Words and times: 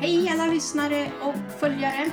Hej 0.00 0.28
alla 0.28 0.46
lyssnare 0.46 1.12
och 1.22 1.52
följare! 1.60 2.06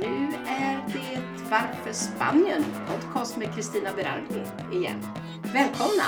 Nu 0.00 0.28
är 0.46 0.86
det 0.92 1.22
Varför 1.50 1.92
Spanien? 1.92 2.64
Podcast 2.88 3.36
med 3.36 3.54
Kristina 3.54 3.90
Berardi 3.96 4.42
igen. 4.78 5.02
Välkomna! 5.52 6.04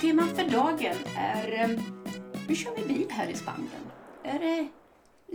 Temat 0.00 0.36
för 0.36 0.50
dagen 0.50 0.96
är 1.16 1.60
eh, 1.60 1.80
hur 2.48 2.54
kör 2.54 2.76
vi 2.76 2.94
bil 2.94 3.06
här 3.10 3.28
i 3.28 3.34
Spanien? 3.34 3.82
Är 4.22 4.38
det 4.38 4.68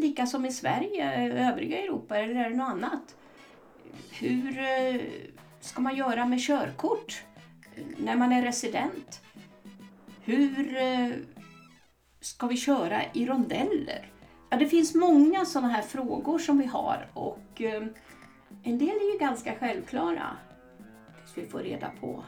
lika 0.01 0.25
som 0.25 0.45
i 0.45 0.51
Sverige, 0.51 1.29
övriga 1.49 1.83
Europa 1.83 2.17
eller 2.17 2.35
är 2.35 2.49
det 2.49 2.55
något 2.55 2.69
annat? 2.69 3.15
Hur 4.11 4.59
eh, 4.59 5.01
ska 5.61 5.81
man 5.81 5.95
göra 5.95 6.25
med 6.25 6.39
körkort 6.39 7.23
när 7.97 8.15
man 8.15 8.31
är 8.31 8.41
resident? 8.41 9.21
Hur 10.27 10.77
eh, 10.77 11.09
ska 12.21 12.47
vi 12.47 12.57
köra 12.57 13.01
i 13.13 13.25
rondeller? 13.25 14.11
Ja, 14.49 14.57
det 14.57 14.65
finns 14.65 14.95
många 14.95 15.45
sådana 15.45 15.67
här 15.67 15.81
frågor 15.81 16.39
som 16.39 16.57
vi 16.57 16.65
har 16.65 17.09
och 17.13 17.61
eh, 17.61 17.83
en 18.63 18.77
del 18.77 18.89
är 18.89 19.13
ju 19.13 19.19
ganska 19.19 19.55
självklara 19.55 20.37
tills 21.17 21.45
vi 21.45 21.51
får 21.51 21.59
reda 21.59 21.91
på 22.01 22.23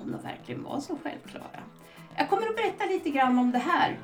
om 0.00 0.12
de 0.12 0.22
verkligen 0.22 0.62
var 0.62 0.80
så 0.80 0.96
självklara. 0.96 1.62
Jag 2.16 2.28
kommer 2.28 2.46
att 2.46 2.56
berätta 2.56 2.84
lite 2.84 3.10
grann 3.10 3.38
om 3.38 3.50
det 3.50 3.58
här. 3.58 3.98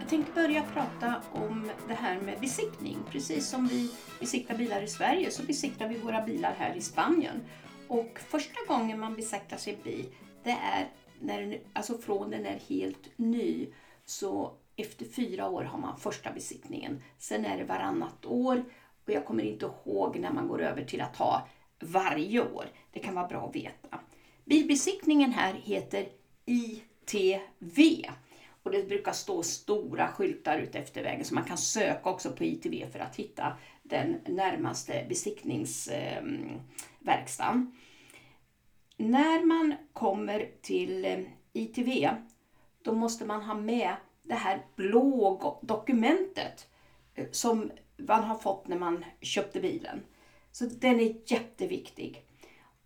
Jag 0.00 0.08
tänkte 0.08 0.32
börja 0.32 0.62
prata 0.62 1.14
om 1.32 1.70
det 1.88 1.94
här 1.94 2.20
med 2.20 2.40
besiktning. 2.40 2.98
Precis 3.10 3.48
som 3.48 3.66
vi 3.66 3.94
besiktar 4.20 4.56
bilar 4.56 4.82
i 4.82 4.88
Sverige 4.88 5.30
så 5.30 5.42
besiktar 5.42 5.88
vi 5.88 5.98
våra 5.98 6.22
bilar 6.22 6.54
här 6.58 6.74
i 6.74 6.80
Spanien. 6.80 7.40
Och 7.88 8.18
första 8.28 8.64
gången 8.68 9.00
man 9.00 9.16
besiktar 9.16 9.56
sin 9.56 9.76
bil, 9.84 10.06
det 10.44 10.50
är 10.50 10.88
när 11.20 11.40
den, 11.40 11.58
alltså 11.72 11.98
från 11.98 12.30
den 12.30 12.46
är 12.46 12.58
helt 12.68 13.18
ny. 13.18 13.68
Så 14.04 14.52
efter 14.76 15.04
fyra 15.04 15.48
år 15.48 15.62
har 15.62 15.78
man 15.78 15.98
första 15.98 16.32
besiktningen. 16.32 17.02
Sen 17.18 17.44
är 17.44 17.58
det 17.58 17.64
varannat 17.64 18.26
år 18.26 18.64
och 19.04 19.12
jag 19.12 19.24
kommer 19.24 19.44
inte 19.44 19.66
ihåg 19.66 20.18
när 20.18 20.32
man 20.32 20.48
går 20.48 20.62
över 20.62 20.84
till 20.84 21.00
att 21.00 21.16
ha 21.16 21.48
varje 21.80 22.40
år. 22.40 22.64
Det 22.92 23.00
kan 23.00 23.14
vara 23.14 23.26
bra 23.26 23.48
att 23.48 23.56
veta. 23.56 24.00
Bilbesiktningen 24.44 25.32
här 25.32 25.54
heter 25.54 26.08
ITV. 26.44 28.06
Och 28.62 28.72
det 28.72 28.88
brukar 28.88 29.12
stå 29.12 29.42
stora 29.42 30.08
skyltar 30.08 30.58
ute 30.58 30.78
efter 30.78 31.02
vägen 31.02 31.24
så 31.24 31.34
man 31.34 31.44
kan 31.44 31.58
söka 31.58 32.10
också 32.10 32.32
på 32.32 32.44
ITV 32.44 32.90
för 32.92 32.98
att 32.98 33.16
hitta 33.16 33.56
den 33.82 34.16
närmaste 34.26 35.06
besiktnings... 35.08 35.88
Ehm, 35.88 36.60
verkstaden. 37.06 37.72
När 38.96 39.44
man 39.44 39.74
kommer 39.92 40.50
till 40.62 41.04
eh, 41.04 41.18
ITV 41.52 42.08
då 42.82 42.92
måste 42.92 43.24
man 43.24 43.42
ha 43.42 43.54
med 43.54 43.94
det 44.22 44.34
här 44.34 44.66
blå 44.76 45.60
dokumentet 45.62 46.66
eh, 47.14 47.26
som 47.30 47.70
man 47.96 48.24
har 48.24 48.38
fått 48.38 48.68
när 48.68 48.78
man 48.78 49.04
köpte 49.20 49.60
bilen. 49.60 50.02
Så 50.52 50.64
den 50.64 51.00
är 51.00 51.16
jätteviktig. 51.26 52.24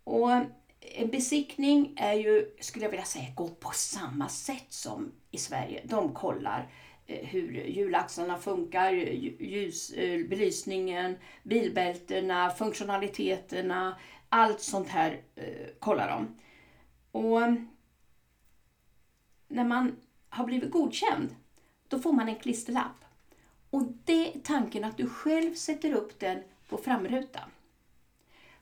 Och 0.04 0.32
eh, 0.32 0.42
en 0.80 1.10
besiktning 1.10 1.94
är 1.96 2.14
ju, 2.14 2.56
skulle 2.60 2.84
jag 2.84 2.90
vilja 2.90 3.04
säga, 3.04 3.26
går 3.34 3.48
på 3.48 3.70
samma 3.74 4.28
sätt 4.28 4.66
som 4.68 5.12
i 5.30 5.38
Sverige. 5.38 5.82
De 5.84 6.14
kollar 6.14 6.60
eh, 6.60 6.66
Eh, 7.10 7.26
hur 7.26 7.52
hjulaxlarna 7.52 8.38
funkar, 8.38 8.92
ljus, 8.92 9.90
eh, 9.90 10.26
belysningen, 10.26 11.16
bilbältena, 11.42 12.50
funktionaliteterna, 12.50 13.98
allt 14.28 14.60
sånt 14.60 14.88
här 14.88 15.20
eh, 15.34 15.66
kollar 15.78 16.08
de. 16.08 16.36
Och 17.12 17.42
mm, 17.42 17.68
när 19.48 19.64
man 19.64 19.96
har 20.28 20.44
blivit 20.44 20.70
godkänd, 20.70 21.36
då 21.88 21.98
får 21.98 22.12
man 22.12 22.28
en 22.28 22.36
klisterlapp. 22.36 23.04
Och 23.70 23.82
det 24.04 24.34
är 24.34 24.40
tanken 24.40 24.84
att 24.84 24.96
du 24.96 25.08
själv 25.08 25.54
sätter 25.54 25.92
upp 25.92 26.20
den 26.20 26.42
på 26.68 26.78
framrutan. 26.78 27.50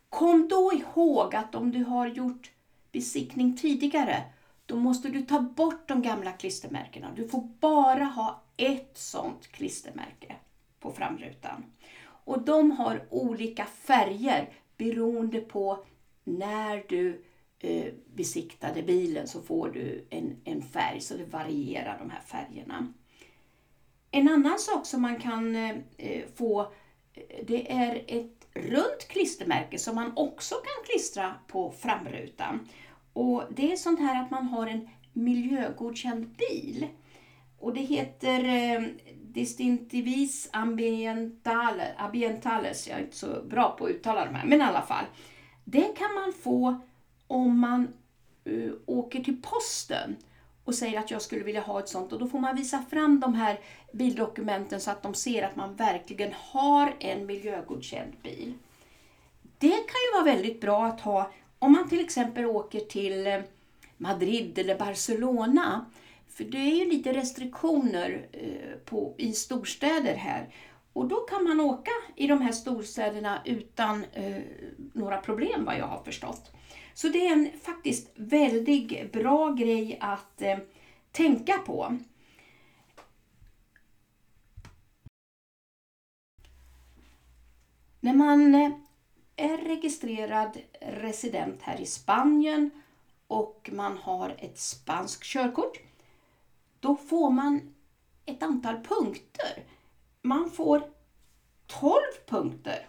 Kom 0.09 0.49
då 0.49 0.73
ihåg 0.73 1.35
att 1.35 1.55
om 1.55 1.71
du 1.73 1.85
har 1.85 2.07
gjort 2.07 2.53
besiktning 2.93 3.57
tidigare, 3.57 4.25
då 4.69 4.77
måste 4.77 5.09
du 5.09 5.23
ta 5.23 5.41
bort 5.41 5.89
de 5.89 6.03
gamla 6.03 6.33
klistermärkena. 6.33 7.11
Du 7.17 7.29
får 7.29 7.49
bara 7.61 8.05
ha 8.05 8.43
ett 8.57 8.91
sånt 8.95 9.47
klistermärke 9.53 10.37
på 10.81 10.93
framrutan. 10.93 11.65
Och 12.25 12.43
de 12.43 12.71
har 12.71 13.07
olika 13.11 13.65
färger 13.65 14.49
beroende 14.77 15.41
på 15.41 15.85
när 16.25 16.85
du 16.89 17.25
eh, 17.59 17.93
besiktade 18.15 18.83
bilen 18.83 19.29
så 19.29 19.43
får 19.43 19.69
du 19.69 20.07
en, 20.11 20.37
en 20.45 20.63
färg, 20.63 21.01
så 21.01 21.17
det 21.17 21.25
varierar 21.25 21.99
de 21.99 22.11
här 22.11 22.21
färgerna. 22.21 22.93
En 24.11 24.29
annan 24.29 24.59
sak 24.59 24.87
som 24.87 25.03
man 25.03 25.21
kan 25.21 25.57
eh, 25.97 26.25
få, 26.35 26.61
eh, 27.15 27.45
det 27.47 27.73
är 27.73 28.05
ett 28.07 28.49
runt 28.55 29.09
klistermärke 29.09 29.79
som 29.79 29.95
man 29.95 30.13
också 30.17 30.55
kan 30.55 30.85
klistra 30.85 31.35
på 31.47 31.71
framrutan. 31.71 32.69
Och 33.19 33.45
det 33.51 33.73
är 33.73 33.77
sånt 33.77 34.01
här 34.01 34.23
att 34.23 34.31
man 34.31 34.47
har 34.47 34.67
en 34.67 34.89
miljögodkänd 35.13 36.29
bil. 36.29 36.87
Och 37.59 37.75
det 37.75 37.81
heter 37.81 38.45
eh, 38.45 38.83
Distintivis 39.23 40.49
ambientale, 40.53 41.95
ambientales, 41.97 42.89
jag 42.89 42.99
är 42.99 43.03
inte 43.03 43.17
så 43.17 43.43
bra 43.43 43.77
på 43.79 43.85
att 43.85 43.91
uttala 43.91 44.25
de 44.25 44.35
här, 44.35 44.47
men 44.47 44.61
i 44.61 44.65
alla 44.65 44.83
fall. 44.83 45.05
Det 45.65 45.97
kan 45.97 46.15
man 46.15 46.33
få 46.33 46.81
om 47.27 47.59
man 47.59 47.89
uh, 48.47 48.73
åker 48.87 49.25
till 49.25 49.43
posten 49.43 50.17
och 50.65 50.75
säger 50.75 50.99
att 50.99 51.11
jag 51.11 51.23
skulle 51.23 51.45
vilja 51.45 51.61
ha 51.61 51.81
ett 51.81 51.89
sånt 51.89 52.13
och 52.13 52.19
då 52.19 52.27
får 52.27 52.39
man 52.39 52.57
visa 52.57 52.83
fram 52.91 53.21
de 53.21 53.35
här 53.35 53.61
bildokumenten 53.93 54.81
så 54.81 54.91
att 54.91 55.03
de 55.03 55.15
ser 55.15 55.43
att 55.43 55.57
man 55.57 55.77
verkligen 55.77 56.33
har 56.33 56.95
en 56.99 57.27
miljögodkänd 57.27 58.13
bil. 58.23 58.55
Det 59.59 59.69
kan 59.69 60.01
ju 60.07 60.13
vara 60.15 60.35
väldigt 60.35 60.61
bra 60.61 60.87
att 60.87 61.01
ha 61.01 61.31
om 61.59 61.73
man 61.73 61.89
till 61.89 62.01
exempel 62.01 62.47
åker 62.47 62.81
till 62.81 63.27
eh, 63.27 63.41
Madrid 63.97 64.59
eller 64.59 64.79
Barcelona. 64.79 65.85
För 66.29 66.45
det 66.45 66.59
är 66.59 66.77
ju 66.77 66.91
lite 66.91 67.13
restriktioner 67.13 68.29
eh, 68.33 68.79
på, 68.85 69.15
i 69.19 69.33
storstäder 69.33 70.15
här. 70.15 70.55
Och 70.93 71.09
då 71.09 71.17
kan 71.17 71.45
man 71.45 71.61
åka 71.61 71.91
i 72.17 72.27
de 72.27 72.41
här 72.41 72.53
storstäderna 72.53 73.43
utan 73.45 74.05
eh, 74.13 74.43
några 74.93 75.19
problem 75.21 75.65
vad 75.65 75.79
jag 75.79 75.87
har 75.87 76.03
förstått. 76.03 76.53
Så 76.95 77.09
det 77.09 77.27
är 77.27 77.33
en 77.33 77.51
faktiskt 77.63 78.11
väldigt 78.15 79.13
bra 79.13 79.51
grej 79.53 79.99
att 80.01 80.43
eh, 80.43 80.59
tänka 81.13 81.59
på. 81.59 81.99
När 88.01 88.15
man 88.15 88.55
eh, 88.55 88.73
registrerad 89.79 90.59
resident 90.81 91.63
här 91.63 91.81
i 91.81 91.87
Spanien 91.87 92.71
och 93.27 93.71
man 93.73 93.99
har 93.99 94.35
ett 94.39 94.59
spanskt 94.59 95.25
körkort, 95.25 95.81
då 96.81 96.97
får 96.97 97.31
man 97.31 97.75
ett 98.27 98.43
antal 98.43 98.75
punkter. 98.75 99.65
Man 100.23 100.51
får 100.51 100.83
12 101.67 101.93
punkter 102.27 102.87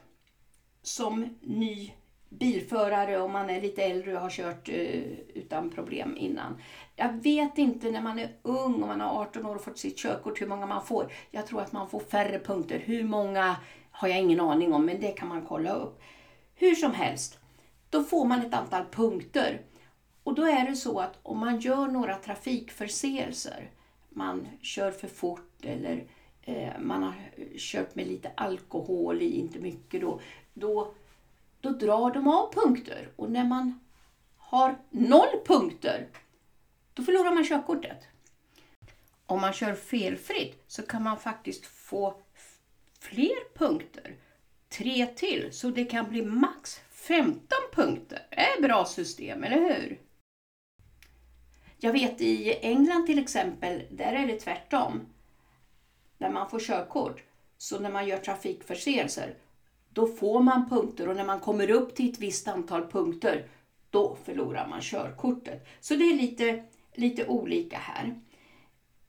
som 0.81 1.38
ny 1.41 1.94
bilförare 2.30 3.21
om 3.21 3.31
man 3.31 3.50
är 3.50 3.62
lite 3.62 3.83
äldre 3.83 4.15
och 4.15 4.21
har 4.21 4.30
kört 4.30 4.69
eh, 4.69 5.03
utan 5.33 5.69
problem 5.69 6.18
innan. 6.18 6.62
Jag 6.95 7.13
vet 7.13 7.57
inte 7.57 7.91
när 7.91 8.01
man 8.01 8.19
är 8.19 8.30
ung 8.41 8.81
och 8.81 8.88
man 8.88 9.01
har 9.01 9.21
18 9.21 9.45
år 9.45 9.56
och 9.56 9.63
fått 9.63 9.77
sitt 9.77 9.97
körkort 9.97 10.41
hur 10.41 10.47
många 10.47 10.65
man 10.65 10.86
får. 10.86 11.12
Jag 11.31 11.47
tror 11.47 11.62
att 11.62 11.71
man 11.71 11.89
får 11.89 12.00
färre 12.00 12.39
punkter. 12.39 12.80
Hur 12.80 13.03
många 13.03 13.56
har 13.91 14.07
jag 14.07 14.19
ingen 14.19 14.39
aning 14.39 14.74
om 14.74 14.86
men 14.86 15.01
det 15.01 15.12
kan 15.12 15.27
man 15.27 15.45
kolla 15.45 15.74
upp. 15.74 16.01
Hur 16.59 16.75
som 16.75 16.94
helst, 16.94 17.39
då 17.89 18.03
får 18.03 18.25
man 18.25 18.41
ett 18.41 18.53
antal 18.53 18.85
punkter. 18.91 19.61
Och 20.23 20.35
då 20.35 20.44
är 20.44 20.67
det 20.69 20.75
så 20.75 21.00
att 21.00 21.19
om 21.23 21.39
man 21.39 21.59
gör 21.59 21.88
några 21.88 22.15
trafikförseelser, 22.15 23.71
man 24.09 24.47
kör 24.61 24.91
för 24.91 25.07
fort 25.07 25.65
eller 25.65 26.07
eh, 26.41 26.79
man 26.79 27.03
har 27.03 27.13
kört 27.57 27.95
med 27.95 28.07
lite 28.07 28.31
alkohol 28.35 29.21
i, 29.21 29.39
inte 29.39 29.59
mycket 29.59 30.01
då, 30.01 30.21
då, 30.53 30.94
då 31.61 31.69
drar 31.69 32.11
de 32.13 32.27
av 32.27 32.53
punkter. 32.53 33.09
Och 33.15 33.31
när 33.31 33.45
man 33.45 33.79
har 34.38 34.75
noll 34.89 35.44
punkter, 35.45 36.07
då 36.94 37.03
förlorar 37.03 37.31
man 37.31 37.45
körkortet. 37.45 38.03
Om 39.25 39.41
man 39.41 39.53
kör 39.53 39.73
felfritt 39.73 40.63
så 40.67 40.81
kan 40.81 41.03
man 41.03 41.19
faktiskt 41.19 41.65
få 41.65 42.15
fler 43.00 43.57
punkter 43.57 44.15
tre 44.69 45.06
till 45.06 45.50
så 45.51 45.69
det 45.69 45.86
kan 45.86 46.10
bli 46.10 46.25
max 46.25 46.80
15 46.92 47.57
punkter. 47.71 48.19
Det 48.30 48.36
är 48.36 48.56
ett 48.56 48.62
bra 48.62 48.86
system, 48.86 49.44
eller 49.44 49.57
hur? 49.57 50.00
Jag 51.77 51.94
vet 51.94 52.21
i 52.21 52.54
England 52.62 53.06
till 53.06 53.19
exempel, 53.19 53.83
där 53.92 54.13
är 54.13 54.27
det 54.27 54.39
tvärtom. 54.39 55.01
När 56.18 56.30
man 56.30 56.50
får 56.50 56.60
körkort, 56.60 57.24
så 57.57 57.80
när 57.80 57.92
man 57.92 58.07
gör 58.07 58.18
trafikförseelser, 58.18 59.36
då 59.89 60.07
får 60.07 60.42
man 60.42 60.69
punkter 60.69 61.10
och 61.10 61.15
när 61.15 61.25
man 61.25 61.39
kommer 61.39 61.72
upp 61.72 61.95
till 61.95 62.10
ett 62.10 62.19
visst 62.19 62.48
antal 62.48 62.88
punkter, 62.92 63.48
då 63.89 64.18
förlorar 64.24 64.68
man 64.68 64.81
körkortet. 64.81 65.68
Så 65.80 65.95
det 65.95 66.04
är 66.04 66.15
lite, 66.15 66.63
lite 66.94 67.27
olika 67.27 67.77
här. 67.77 68.19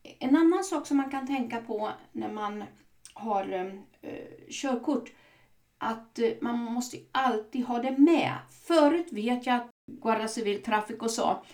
En 0.03 0.37
annan 0.37 0.65
sak 0.65 0.87
som 0.87 0.97
man 0.97 1.11
kan 1.11 1.27
tänka 1.27 1.61
på 1.61 1.91
när 2.13 2.33
man 2.33 2.65
har 3.13 3.75
eh, 4.03 4.15
körkort, 4.51 5.13
att 5.81 6.19
eh, 6.19 6.31
man 6.41 6.59
måste 6.59 6.97
alltid 7.13 7.65
ha 7.65 7.83
det 7.83 7.99
med. 7.99 8.35
Förut 8.51 9.07
vet 9.11 9.47
jag 9.47 9.57
att 9.57 9.71
Guarda 9.87 10.29
Civil 10.29 10.63
Traffico 10.63 11.09
sa, 11.09 11.45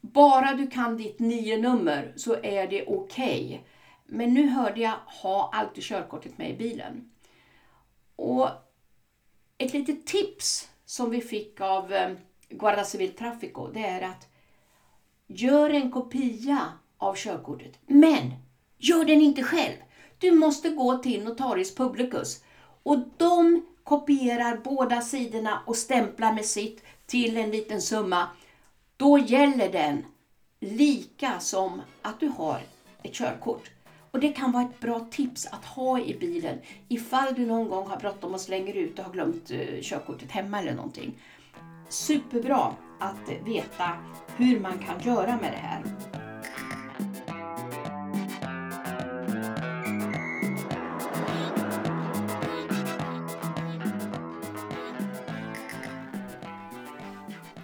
bara 0.00 0.54
du 0.54 0.66
kan 0.66 0.96
ditt 0.96 1.18
nio 1.18 1.56
nummer 1.56 2.12
så 2.16 2.36
är 2.42 2.66
det 2.68 2.86
okej. 2.86 3.44
Okay. 3.46 3.58
Men 4.06 4.34
nu 4.34 4.48
hörde 4.48 4.80
jag, 4.80 4.94
ha 5.22 5.50
alltid 5.54 5.84
körkortet 5.84 6.38
med 6.38 6.50
i 6.50 6.56
bilen. 6.56 7.10
Och 8.16 8.48
ett 9.58 9.72
litet 9.72 10.06
tips 10.06 10.68
som 10.84 11.10
vi 11.10 11.20
fick 11.20 11.60
av 11.60 11.92
eh, 11.92 12.14
Guarda 12.48 12.84
Civil 12.84 13.12
Traffico, 13.12 13.66
det 13.66 13.84
är 13.84 14.02
att 14.02 14.28
gör 15.26 15.70
en 15.70 15.90
kopia 15.90 16.72
av 16.98 17.14
körkortet. 17.14 17.78
Men 17.86 18.32
gör 18.78 19.04
den 19.04 19.20
inte 19.20 19.42
själv. 19.42 19.76
Du 20.18 20.32
måste 20.32 20.70
gå 20.70 20.98
till 20.98 21.24
Notarius 21.24 21.74
Publicus 21.74 22.44
och 22.88 22.98
de 23.16 23.62
kopierar 23.84 24.60
båda 24.64 25.00
sidorna 25.00 25.62
och 25.66 25.76
stämplar 25.76 26.32
med 26.32 26.44
sitt 26.44 26.84
till 27.06 27.36
en 27.36 27.50
liten 27.50 27.82
summa. 27.82 28.28
Då 28.96 29.18
gäller 29.18 29.72
den 29.72 30.04
lika 30.60 31.40
som 31.40 31.82
att 32.02 32.20
du 32.20 32.28
har 32.28 32.60
ett 33.02 33.14
körkort. 33.14 33.70
Och 34.10 34.20
Det 34.20 34.28
kan 34.28 34.52
vara 34.52 34.64
ett 34.64 34.80
bra 34.80 35.00
tips 35.10 35.46
att 35.46 35.64
ha 35.64 36.00
i 36.00 36.18
bilen 36.18 36.58
ifall 36.88 37.34
du 37.34 37.46
någon 37.46 37.68
gång 37.68 37.86
har 37.86 37.96
bråttom 37.96 38.34
och 38.34 38.40
slänger 38.40 38.74
ut 38.74 38.98
och 38.98 39.04
har 39.04 39.12
glömt 39.12 39.50
eh, 39.50 39.80
körkortet 39.82 40.30
hemma 40.30 40.60
eller 40.60 40.74
någonting. 40.74 41.14
Superbra 41.88 42.74
att 43.00 43.44
veta 43.44 43.92
hur 44.36 44.60
man 44.60 44.78
kan 44.78 45.00
göra 45.00 45.38
med 45.40 45.52
det 45.52 45.66
här. 45.66 46.27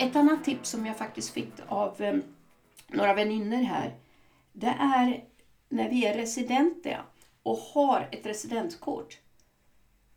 Ett 0.05 0.17
annat 0.17 0.45
tips 0.45 0.71
som 0.71 0.87
jag 0.87 0.97
faktiskt 0.97 1.31
fick 1.31 1.53
av 1.69 2.03
eh, 2.03 2.17
några 2.89 3.15
vänner 3.15 3.63
här, 3.63 3.95
det 4.53 4.77
är 4.81 5.25
när 5.69 5.89
vi 5.89 6.07
är 6.07 6.15
residenter 6.15 7.03
och 7.43 7.57
har 7.57 8.09
ett 8.13 8.27
residentkort 8.27 9.19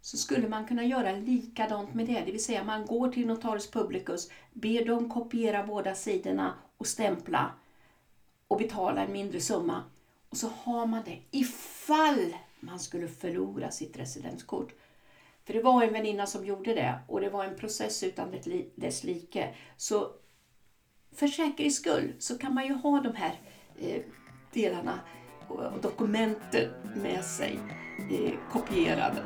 så 0.02 0.18
skulle 0.18 0.48
man 0.48 0.68
kunna 0.68 0.84
göra 0.84 1.12
likadant 1.12 1.94
med 1.94 2.06
det. 2.06 2.24
Det 2.26 2.32
vill 2.32 2.44
säga 2.44 2.64
man 2.64 2.86
går 2.86 3.12
till 3.12 3.28
Notarius 3.28 3.72
Publicus, 3.72 4.32
ber 4.54 4.86
dem 4.86 5.10
kopiera 5.10 5.64
båda 5.64 5.96
sidorna 5.96 6.54
och 6.78 6.88
stämpla 6.88 7.52
och 8.48 8.58
betala 8.58 9.06
en 9.06 9.12
mindre 9.12 9.40
summa. 9.40 9.84
Och 10.30 10.38
så 10.38 10.50
har 10.64 10.86
man 10.86 11.02
det 11.06 11.20
ifall 11.32 12.36
man 12.60 12.80
skulle 12.80 13.08
förlora 13.08 13.72
sitt 13.72 13.98
residenskort. 13.98 14.74
För 15.48 15.54
det 15.54 15.62
var 15.62 15.84
en 15.84 15.94
väninna 15.94 16.26
som 16.26 16.46
gjorde 16.46 16.74
det 16.74 17.00
och 17.08 17.22
det 17.22 17.30
var 17.30 17.44
en 17.44 17.56
process 17.56 18.04
utan 18.04 18.36
dess 18.76 19.04
like. 19.04 19.56
Så 19.78 20.12
för 21.16 21.28
säkerhets 21.28 21.76
skull 21.76 22.14
så 22.20 22.38
kan 22.38 22.54
man 22.54 22.68
ju 22.68 22.74
ha 22.74 23.00
de 23.00 23.16
här 23.16 23.42
eh, 23.80 24.02
delarna 24.54 25.00
och 25.48 25.82
dokumenten 25.82 26.70
med 26.96 27.24
sig 27.26 27.60
eh, 28.12 28.34
kopierade. 28.52 29.24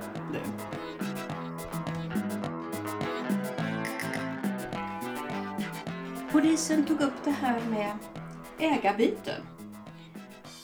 Polisen 6.32 6.86
tog 6.86 7.02
upp 7.02 7.24
det 7.24 7.32
här 7.32 7.62
med 7.70 7.98
ägarbyten. 8.60 9.42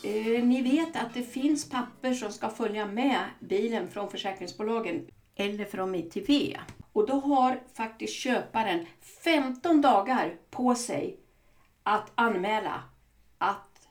Eh, 0.03 0.43
ni 0.43 0.61
vet 0.61 0.95
att 0.95 1.13
det 1.13 1.23
finns 1.23 1.69
papper 1.69 2.13
som 2.13 2.31
ska 2.31 2.49
följa 2.49 2.85
med 2.85 3.23
bilen 3.39 3.89
från 3.89 4.09
försäkringsbolagen 4.09 5.07
eller 5.37 5.65
från 5.65 5.95
ITV. 5.95 6.57
Och 6.93 7.07
då 7.07 7.19
har 7.19 7.63
faktiskt 7.73 8.13
köparen 8.13 8.85
15 9.23 9.81
dagar 9.81 10.37
på 10.49 10.75
sig 10.75 11.19
att 11.83 12.11
anmäla 12.15 12.83
att 13.37 13.87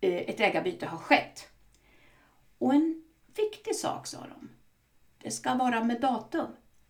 eh, 0.00 0.14
ett 0.14 0.40
ägarbyte 0.40 0.86
har 0.86 0.98
skett. 0.98 1.48
Och 2.58 2.74
en 2.74 3.02
viktig 3.36 3.76
sak 3.76 4.06
sa 4.06 4.18
de, 4.18 4.48
det 5.22 5.30
ska 5.30 5.54
vara 5.54 5.84
med 5.84 6.00
datum 6.00 6.46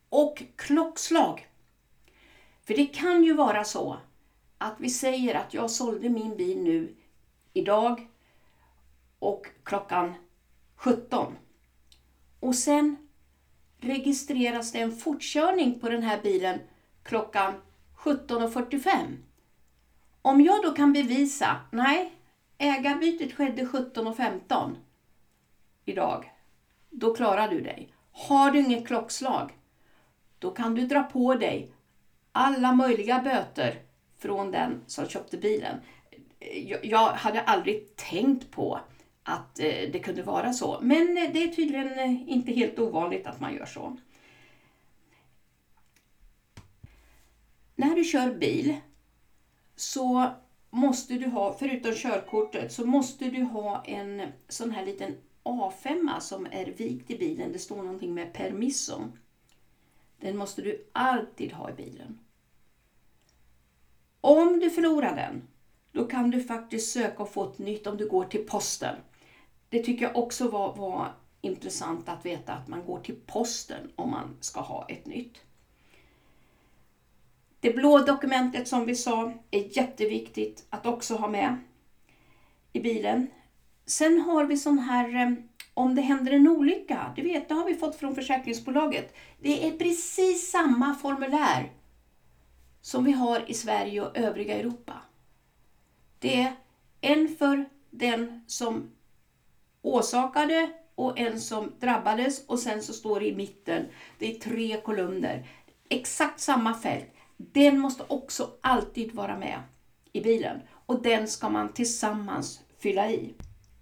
och 0.09 0.43
klockslag. 0.57 1.47
För 2.63 2.75
det 2.75 2.87
kan 2.87 3.25
ju 3.25 3.35
vara 3.35 3.65
så 3.65 3.97
att 4.59 4.81
vi 4.81 4.91
säger 4.91 5.35
att 5.35 5.55
jag 5.55 5.71
sålde 5.71 6.09
min 6.09 6.37
bil 6.37 6.63
nu 6.63 6.97
idag 7.53 8.09
och 9.19 9.47
klockan 9.65 10.15
17. 10.77 11.37
Och 12.41 12.55
sen 12.55 13.10
registreras 13.81 14.73
det 14.73 14.79
en 14.79 14.97
fortkörning 14.97 15.81
på 15.81 15.89
den 15.89 16.03
här 16.03 16.21
bilen 16.23 16.59
klockan 17.03 17.55
17.45. 17.97 19.17
Om 20.23 20.41
jag 20.41 20.63
då 20.63 20.73
kan 20.73 20.93
bevisa, 20.93 21.57
nej, 21.71 22.13
ägarbytet 22.59 23.33
skedde 23.33 23.63
17.15 23.63 24.77
idag, 25.85 26.33
då 26.91 27.15
klarar 27.15 27.49
du 27.49 27.61
dig. 27.61 27.95
Har 28.13 28.51
du 28.51 28.59
inget 28.59 28.87
klockslag, 28.87 29.53
då 30.39 30.51
kan 30.51 30.75
du 30.75 30.87
dra 30.87 31.03
på 31.03 31.35
dig 31.35 31.73
alla 32.33 32.73
möjliga 32.73 33.19
böter 33.19 33.83
från 34.19 34.51
den 34.51 34.81
som 34.87 35.09
köpte 35.09 35.37
bilen. 35.37 35.77
Jag 36.83 37.09
hade 37.09 37.43
aldrig 37.43 37.97
tänkt 37.97 38.51
på 38.51 38.81
att 39.31 39.59
eh, 39.59 39.91
det 39.93 39.99
kunde 39.99 40.23
vara 40.23 40.53
så. 40.53 40.79
Men 40.83 41.19
eh, 41.19 41.33
det 41.33 41.43
är 41.43 41.49
tydligen 41.49 41.99
eh, 41.99 42.31
inte 42.31 42.53
helt 42.53 42.79
ovanligt 42.79 43.27
att 43.27 43.41
man 43.41 43.55
gör 43.55 43.67
så. 43.67 43.97
När 47.77 47.95
du 47.95 48.05
kör 48.05 48.35
bil 48.35 48.77
så 49.77 50.31
måste 50.71 51.15
du 51.15 51.27
ha, 51.27 51.57
förutom 51.59 51.95
körkortet, 51.95 52.73
så 52.73 52.87
måste 52.87 53.25
du 53.25 53.43
ha 53.43 53.85
en 53.85 54.33
sån 54.49 54.71
här 54.71 54.87
liten 54.87 55.17
A5 55.45 56.21
som 56.21 56.47
är 56.51 56.67
vikt 56.67 57.11
i 57.11 57.19
bilen. 57.19 57.53
Det 57.53 57.59
står 57.59 57.77
någonting 57.77 58.15
med 58.15 58.33
permisso. 58.33 59.01
Den 60.21 60.37
måste 60.37 60.63
du 60.63 60.89
alltid 60.93 61.53
ha 61.53 61.71
i 61.71 61.73
bilen. 61.73 62.19
Om 64.21 64.61
du 64.61 64.71
förlorar 64.71 65.17
den, 65.17 65.49
då 65.93 66.05
kan 66.05 66.31
du 66.31 66.43
faktiskt 66.43 66.93
söka 66.93 67.23
och 67.23 67.33
få 67.33 67.51
ett 67.51 67.59
nytt 67.59 67.87
om 67.87 67.97
du 67.97 68.09
går 68.09 68.25
till 68.25 68.47
posten. 68.47 68.97
Det 69.71 69.83
tycker 69.83 70.05
jag 70.05 70.17
också 70.17 70.49
var, 70.49 70.77
var 70.77 71.15
intressant 71.41 72.09
att 72.09 72.27
veta 72.27 72.53
att 72.53 72.69
man 72.69 72.85
går 72.85 73.01
till 73.01 73.17
posten 73.27 73.93
om 73.97 74.11
man 74.11 74.37
ska 74.41 74.61
ha 74.61 74.87
ett 74.89 75.07
nytt. 75.07 75.41
Det 77.61 77.71
blå 77.71 77.99
dokumentet 77.99 78.69
som 78.69 78.87
vi 78.87 78.95
sa 78.95 79.33
är 79.51 79.77
jätteviktigt 79.79 80.67
att 80.71 80.87
också 80.87 81.15
ha 81.15 81.29
med 81.29 81.57
i 82.73 82.81
bilen. 82.81 83.27
Sen 83.87 84.21
har 84.21 84.45
vi 84.45 84.57
sån 84.57 84.79
här 84.79 85.15
eh, 85.15 85.33
om 85.75 85.95
det 85.95 86.03
händer 86.03 86.33
en 86.33 86.49
olycka. 86.49 87.13
Du 87.17 87.23
vet, 87.23 87.49
det 87.49 87.55
har 87.55 87.65
vi 87.65 87.75
fått 87.75 87.97
från 87.97 88.15
försäkringsbolaget. 88.15 89.15
Det 89.41 89.69
är 89.69 89.79
precis 89.79 90.51
samma 90.51 90.95
formulär 90.95 91.73
som 92.81 93.05
vi 93.05 93.13
har 93.13 93.51
i 93.51 93.55
Sverige 93.55 94.03
och 94.03 94.17
övriga 94.17 94.59
Europa. 94.59 94.95
Det 96.19 96.41
är 96.41 96.53
en 97.01 97.37
för 97.39 97.65
den 97.91 98.45
som 98.47 98.91
åsakade 99.83 100.71
och 100.95 101.19
en 101.19 101.41
som 101.41 101.73
drabbades 101.81 102.47
och 102.47 102.59
sen 102.59 102.83
så 102.83 102.93
står 102.93 103.21
det 103.21 103.27
i 103.27 103.35
mitten, 103.35 103.87
det 104.19 104.37
är 104.37 104.41
tre 104.41 104.81
kolumner. 104.81 105.47
Exakt 105.89 106.41
samma 106.41 106.75
fält. 106.75 107.15
Den 107.37 107.79
måste 107.79 108.05
också 108.09 108.51
alltid 108.61 109.15
vara 109.15 109.39
med 109.39 109.63
i 110.13 110.21
bilen 110.21 110.61
och 110.87 111.03
den 111.03 111.29
ska 111.29 111.49
man 111.49 111.73
tillsammans 111.73 112.61
fylla 112.79 113.11
i. 113.11 113.35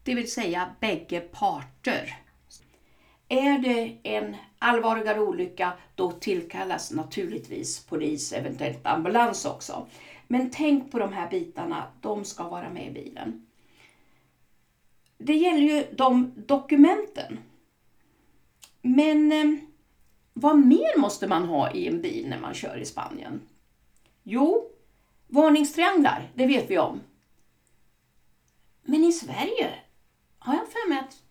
Det 0.02 0.14
vill 0.14 0.30
säga 0.30 0.74
bägge 0.80 1.20
parter. 1.20 2.16
Är 3.28 3.58
det 3.58 3.96
en 4.02 4.36
allvarligare 4.58 5.20
olycka, 5.20 5.72
då 5.94 6.12
tillkallas 6.12 6.92
naturligtvis 6.92 7.86
polis, 7.86 8.32
eventuellt 8.32 8.86
ambulans 8.86 9.44
också. 9.44 9.86
Men 10.26 10.50
tänk 10.50 10.92
på 10.92 10.98
de 10.98 11.12
här 11.12 11.30
bitarna, 11.30 11.84
de 12.00 12.24
ska 12.24 12.48
vara 12.48 12.70
med 12.70 12.86
i 12.86 12.90
bilen 12.90 13.47
det 15.18 15.36
gäller 15.36 15.60
ju 15.60 15.86
de 15.92 16.32
dokumenten. 16.36 17.38
Men 18.82 19.32
eh, 19.32 19.60
vad 20.32 20.58
mer 20.58 20.98
måste 20.98 21.26
man 21.26 21.44
ha 21.44 21.70
i 21.72 21.88
en 21.88 22.02
bil 22.02 22.28
när 22.28 22.40
man 22.40 22.54
kör 22.54 22.76
i 22.76 22.84
Spanien? 22.84 23.40
Jo, 24.22 24.70
varningstrianglar, 25.26 26.30
det 26.34 26.46
vet 26.46 26.70
vi 26.70 26.78
om. 26.78 27.00
Men 28.82 29.04
i 29.04 29.12
Sverige 29.12 29.74
har 30.38 30.54
jag 30.54 30.68
för 30.68 30.88
mig 30.88 30.98
att 30.98 31.22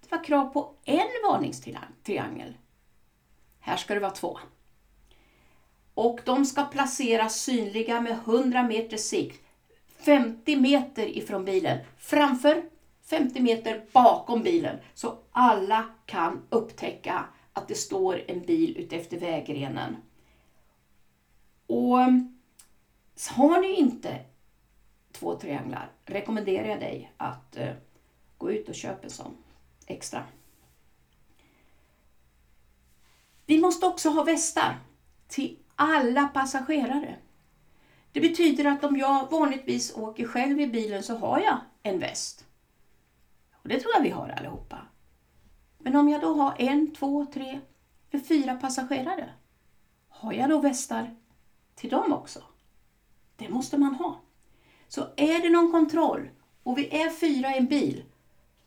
det 0.00 0.10
var 0.16 0.24
krav 0.24 0.48
på 0.48 0.74
en 0.84 1.08
varningstriangel. 1.30 2.54
Här 3.60 3.76
ska 3.76 3.94
det 3.94 4.00
vara 4.00 4.10
två. 4.10 4.38
och 5.94 6.20
de 6.24 6.44
ska 6.44 6.64
placeras 6.64 7.40
synliga 7.40 8.00
med 8.00 8.12
100 8.12 8.62
meters 8.62 9.00
sikt. 9.00 9.42
50 9.98 10.56
meter 10.56 11.18
ifrån 11.18 11.44
bilen. 11.44 11.78
Framför, 11.98 12.62
50 13.06 13.40
meter 13.40 13.84
bakom 13.92 14.42
bilen. 14.42 14.78
Så 14.94 15.18
alla 15.32 15.84
kan 16.06 16.42
upptäcka 16.50 17.24
att 17.52 17.68
det 17.68 17.74
står 17.74 18.22
en 18.26 18.40
bil 18.40 18.76
utefter 18.76 19.18
vägrenen. 19.18 19.96
Och 21.66 21.98
har 23.30 23.60
ni 23.60 23.74
inte 23.74 24.20
två 25.12 25.36
trianglar 25.36 25.90
rekommenderar 26.04 26.68
jag 26.68 26.80
dig 26.80 27.12
att 27.16 27.56
eh, 27.56 27.74
gå 28.38 28.50
ut 28.50 28.68
och 28.68 28.74
köpa 28.74 29.04
en 29.04 29.10
sån 29.10 29.36
extra. 29.86 30.24
Vi 33.46 33.60
måste 33.60 33.86
också 33.86 34.08
ha 34.08 34.24
västar 34.24 34.78
till 35.28 35.58
alla 35.76 36.28
passagerare. 36.28 37.16
Det 38.12 38.20
betyder 38.20 38.64
att 38.64 38.84
om 38.84 38.96
jag 38.96 39.30
vanligtvis 39.30 39.96
åker 39.96 40.26
själv 40.26 40.60
i 40.60 40.66
bilen 40.66 41.02
så 41.02 41.16
har 41.16 41.40
jag 41.40 41.58
en 41.82 41.98
väst. 41.98 42.45
Och 43.66 43.72
det 43.72 43.80
tror 43.80 43.94
jag 43.94 44.02
vi 44.02 44.10
har 44.10 44.28
allihopa. 44.28 44.78
Men 45.78 45.96
om 45.96 46.08
jag 46.08 46.20
då 46.20 46.34
har 46.34 46.54
en, 46.58 46.94
två, 46.94 47.26
tre 47.32 47.60
eller 48.10 48.24
fyra 48.24 48.54
passagerare, 48.54 49.30
har 50.08 50.32
jag 50.32 50.50
då 50.50 50.58
västar 50.58 51.16
till 51.74 51.90
dem 51.90 52.12
också? 52.12 52.42
Det 53.36 53.48
måste 53.48 53.78
man 53.78 53.94
ha. 53.94 54.20
Så 54.88 55.06
är 55.16 55.42
det 55.42 55.50
någon 55.50 55.72
kontroll 55.72 56.28
och 56.62 56.78
vi 56.78 56.96
är 56.96 57.10
fyra 57.10 57.54
i 57.54 57.58
en 57.58 57.66
bil, 57.66 58.04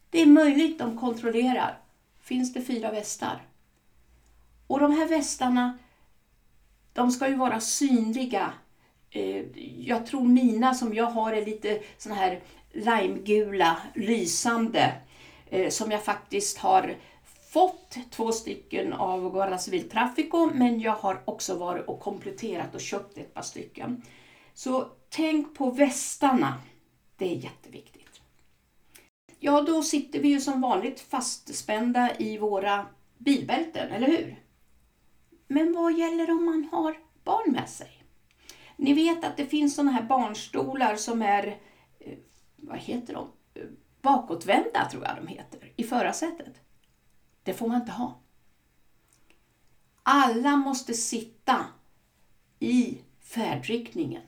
det 0.10 0.22
är 0.22 0.26
möjligt 0.26 0.80
de 0.80 0.98
kontrollerar. 0.98 1.80
Finns 2.20 2.54
det 2.54 2.62
fyra 2.62 2.92
västar? 2.92 3.48
Och 4.68 4.80
de 4.80 4.92
här 4.92 5.08
västarna, 5.08 5.78
de 6.94 7.12
ska 7.12 7.28
ju 7.28 7.36
vara 7.36 7.60
synliga. 7.60 8.54
Eh, 9.10 9.46
jag 9.80 10.06
tror 10.06 10.28
mina 10.28 10.74
som 10.74 10.94
jag 10.94 11.06
har 11.06 11.34
är 11.34 11.46
lite 11.46 11.82
sådana 11.98 12.22
här 12.22 12.42
limegula, 12.72 13.78
lysande, 13.96 14.94
eh, 15.50 15.70
som 15.70 15.92
jag 15.92 16.04
faktiskt 16.04 16.58
har 16.58 16.96
fått 17.50 17.98
två 18.10 18.32
stycken 18.32 18.94
av 18.94 19.34
Guarda 19.34 19.58
Civil 19.58 19.90
Traffico, 19.90 20.50
men 20.54 20.80
jag 20.80 20.96
har 20.96 21.22
också 21.26 21.56
varit 21.56 21.86
och 21.86 22.00
kompletterat 22.00 22.76
och 22.76 22.82
köpt 22.82 23.18
ett 23.18 23.34
par 23.34 23.42
stycken. 23.42 24.02
Så 24.54 24.88
tänk 25.10 25.58
på 25.58 25.72
västarna. 25.72 26.54
Det 27.18 27.26
är 27.32 27.36
jätteviktigt. 27.36 28.22
Ja, 29.40 29.62
då 29.62 29.84
sitter 29.84 30.20
vi 30.20 30.28
ju 30.28 30.42
som 30.42 30.62
vanligt 30.62 31.00
fastspända 31.00 32.18
i 32.18 32.38
våra 32.38 32.86
bilbälten, 33.18 33.92
eller 33.92 34.08
hur? 34.08 34.44
Men 35.48 35.74
vad 35.74 35.98
gäller 35.98 36.32
om 36.32 36.46
man 36.46 36.70
har 36.72 36.98
barn 37.24 37.52
med 37.52 37.70
sig? 37.70 38.04
Ni 38.76 38.94
vet 38.94 39.24
att 39.24 39.38
det 39.38 39.46
finns 39.46 39.76
sådana 39.76 39.92
här 39.92 40.04
barnstolar 40.04 40.96
som 40.96 41.22
är, 41.22 41.48
eh, 41.48 41.54
vad 42.62 42.78
heter 42.78 43.14
de? 43.14 43.32
Bakåtvända 44.02 44.90
tror 44.92 45.04
jag 45.04 45.16
de 45.16 45.28
heter, 45.28 45.74
i 45.76 45.84
förarsätet. 45.84 46.62
Det 47.44 47.54
får 47.54 47.68
man 47.68 47.82
inte 47.82 47.92
ha. 47.92 48.20
Alla 50.04 50.58
måste 50.58 50.94
sitta 50.94 51.66
i 52.60 53.02
färdriktningen. 53.20 54.22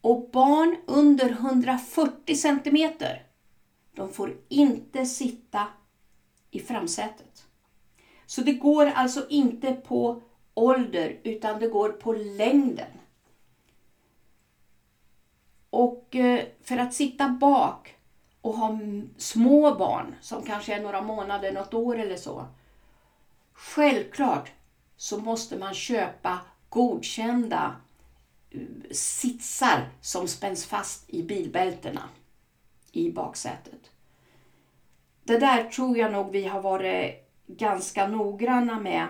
Och 0.00 0.30
barn 0.30 0.76
under 0.86 1.30
140 1.30 2.36
centimeter, 2.36 3.26
de 3.94 4.12
får 4.12 4.36
inte 4.48 5.06
sitta 5.06 5.66
i 6.50 6.60
framsätet. 6.60 7.46
Så 8.26 8.40
det 8.40 8.52
går 8.52 8.86
alltså 8.86 9.26
inte 9.28 9.72
på 9.72 10.22
ålder 10.54 11.20
utan 11.22 11.60
det 11.60 11.68
går 11.68 11.88
på 11.88 12.12
längden. 12.12 12.90
Och 15.76 16.16
eh, 16.16 16.44
för 16.62 16.76
att 16.76 16.94
sitta 16.94 17.28
bak 17.28 17.94
och 18.40 18.54
ha 18.54 18.78
små 19.16 19.74
barn 19.74 20.14
som 20.20 20.42
kanske 20.42 20.74
är 20.74 20.80
några 20.80 21.02
månader, 21.02 21.52
något 21.52 21.74
år 21.74 21.98
eller 21.98 22.16
så. 22.16 22.46
Självklart 23.52 24.52
så 24.96 25.18
måste 25.18 25.58
man 25.58 25.74
köpa 25.74 26.38
godkända 26.68 27.76
eh, 28.50 28.60
sitsar 28.90 29.88
som 30.00 30.28
spänns 30.28 30.66
fast 30.66 31.10
i 31.10 31.22
bilbältena 31.22 32.02
i 32.92 33.12
baksätet. 33.12 33.90
Det 35.24 35.38
där 35.38 35.64
tror 35.64 35.98
jag 35.98 36.12
nog 36.12 36.30
vi 36.30 36.46
har 36.46 36.60
varit 36.60 37.28
ganska 37.46 38.06
noggranna 38.06 38.80
med 38.80 39.06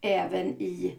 även 0.00 0.48
i 0.48 0.94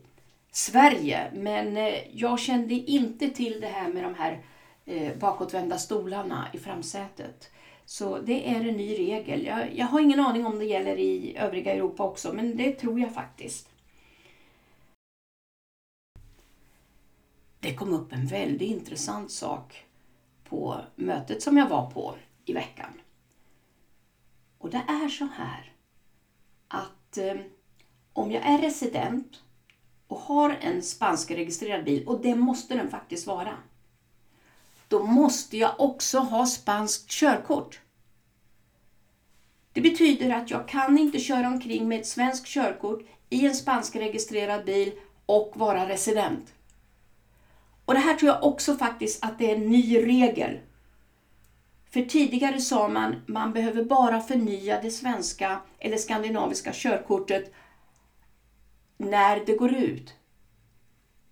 Sverige. 0.52 1.32
Men 1.34 1.78
eh, 1.78 1.94
jag 2.12 2.40
kände 2.40 2.74
inte 2.74 3.30
till 3.30 3.62
det 3.62 3.68
här 3.68 3.88
med 3.88 4.04
de 4.04 4.16
här 4.16 4.44
eh, 4.90 5.18
bakåtvända 5.18 5.78
stolarna 5.78 6.48
i 6.54 6.58
framsätet. 6.58 7.52
Så 7.86 8.18
det 8.18 8.50
är 8.50 8.56
en 8.56 8.78
ny 8.78 8.98
regel. 8.98 9.46
Jag, 9.46 9.76
jag 9.76 9.86
har 9.86 10.00
ingen 10.00 10.20
aning 10.20 10.46
om 10.46 10.60
det 10.60 10.66
gäller 10.66 11.00
i 11.00 11.38
övriga 11.38 11.74
Europa 11.74 12.04
också, 12.04 12.34
men 12.34 12.58
det 12.58 12.72
tror 12.72 13.00
jag 13.00 13.14
faktiskt. 13.14 13.70
det 17.60 17.74
kom 17.74 17.94
upp 17.94 18.14
en 18.14 18.26
väldigt 18.28 18.70
intressant 18.70 19.32
sak 19.32 19.86
på 20.44 20.82
mötet 20.96 21.44
som 21.44 21.58
jag 21.58 21.70
var 21.70 21.92
på 21.92 22.16
i 22.46 22.54
veckan. 22.54 23.02
Och 24.58 24.70
det 24.70 24.84
är 24.88 25.10
så 25.10 25.26
här 25.26 25.74
att 26.68 27.18
eh, 27.18 27.36
om 28.14 28.32
jag 28.32 28.46
är 28.46 28.58
resident 28.58 29.44
och 30.08 30.20
har 30.20 30.58
en 30.62 30.84
spanskregistrerad 30.84 31.86
bil, 31.86 32.08
och 32.08 32.22
det 32.22 32.36
måste 32.36 32.76
den 32.76 32.90
faktiskt 32.90 33.28
vara, 33.28 33.54
då 34.90 35.04
måste 35.04 35.58
jag 35.58 35.76
också 35.78 36.20
ha 36.20 36.46
spanskt 36.46 37.10
körkort. 37.10 37.80
Det 39.74 39.82
betyder 39.82 40.30
att 40.30 40.50
jag 40.50 40.68
kan 40.68 40.98
inte 40.98 41.20
köra 41.20 41.48
omkring 41.48 41.88
med 41.88 42.00
ett 42.00 42.08
svenskt 42.08 42.48
körkort 42.48 43.02
i 43.30 43.46
en 43.46 43.56
spanskregistrerad 43.56 44.66
bil 44.66 44.92
och 45.26 45.52
vara 45.56 45.90
resident. 45.90 46.54
Och 47.86 47.94
det 47.94 48.00
här 48.00 48.16
tror 48.16 48.32
jag 48.32 48.44
också 48.44 48.76
faktiskt 48.76 49.26
att 49.26 49.40
det 49.40 49.52
är 49.52 49.56
en 49.56 49.70
ny 49.70 49.98
regel. 50.06 50.60
För 51.90 52.02
tidigare 52.02 52.62
sa 52.62 52.88
man 52.88 53.16
man 53.26 53.54
behöver 53.54 53.84
bara 53.84 54.22
förnya 54.22 54.82
det 54.82 54.92
svenska 54.92 55.62
eller 55.80 55.98
skandinaviska 55.98 56.72
körkortet 56.74 57.54
när 58.98 59.46
det 59.46 59.56
går 59.56 59.74
ut. 59.74 60.14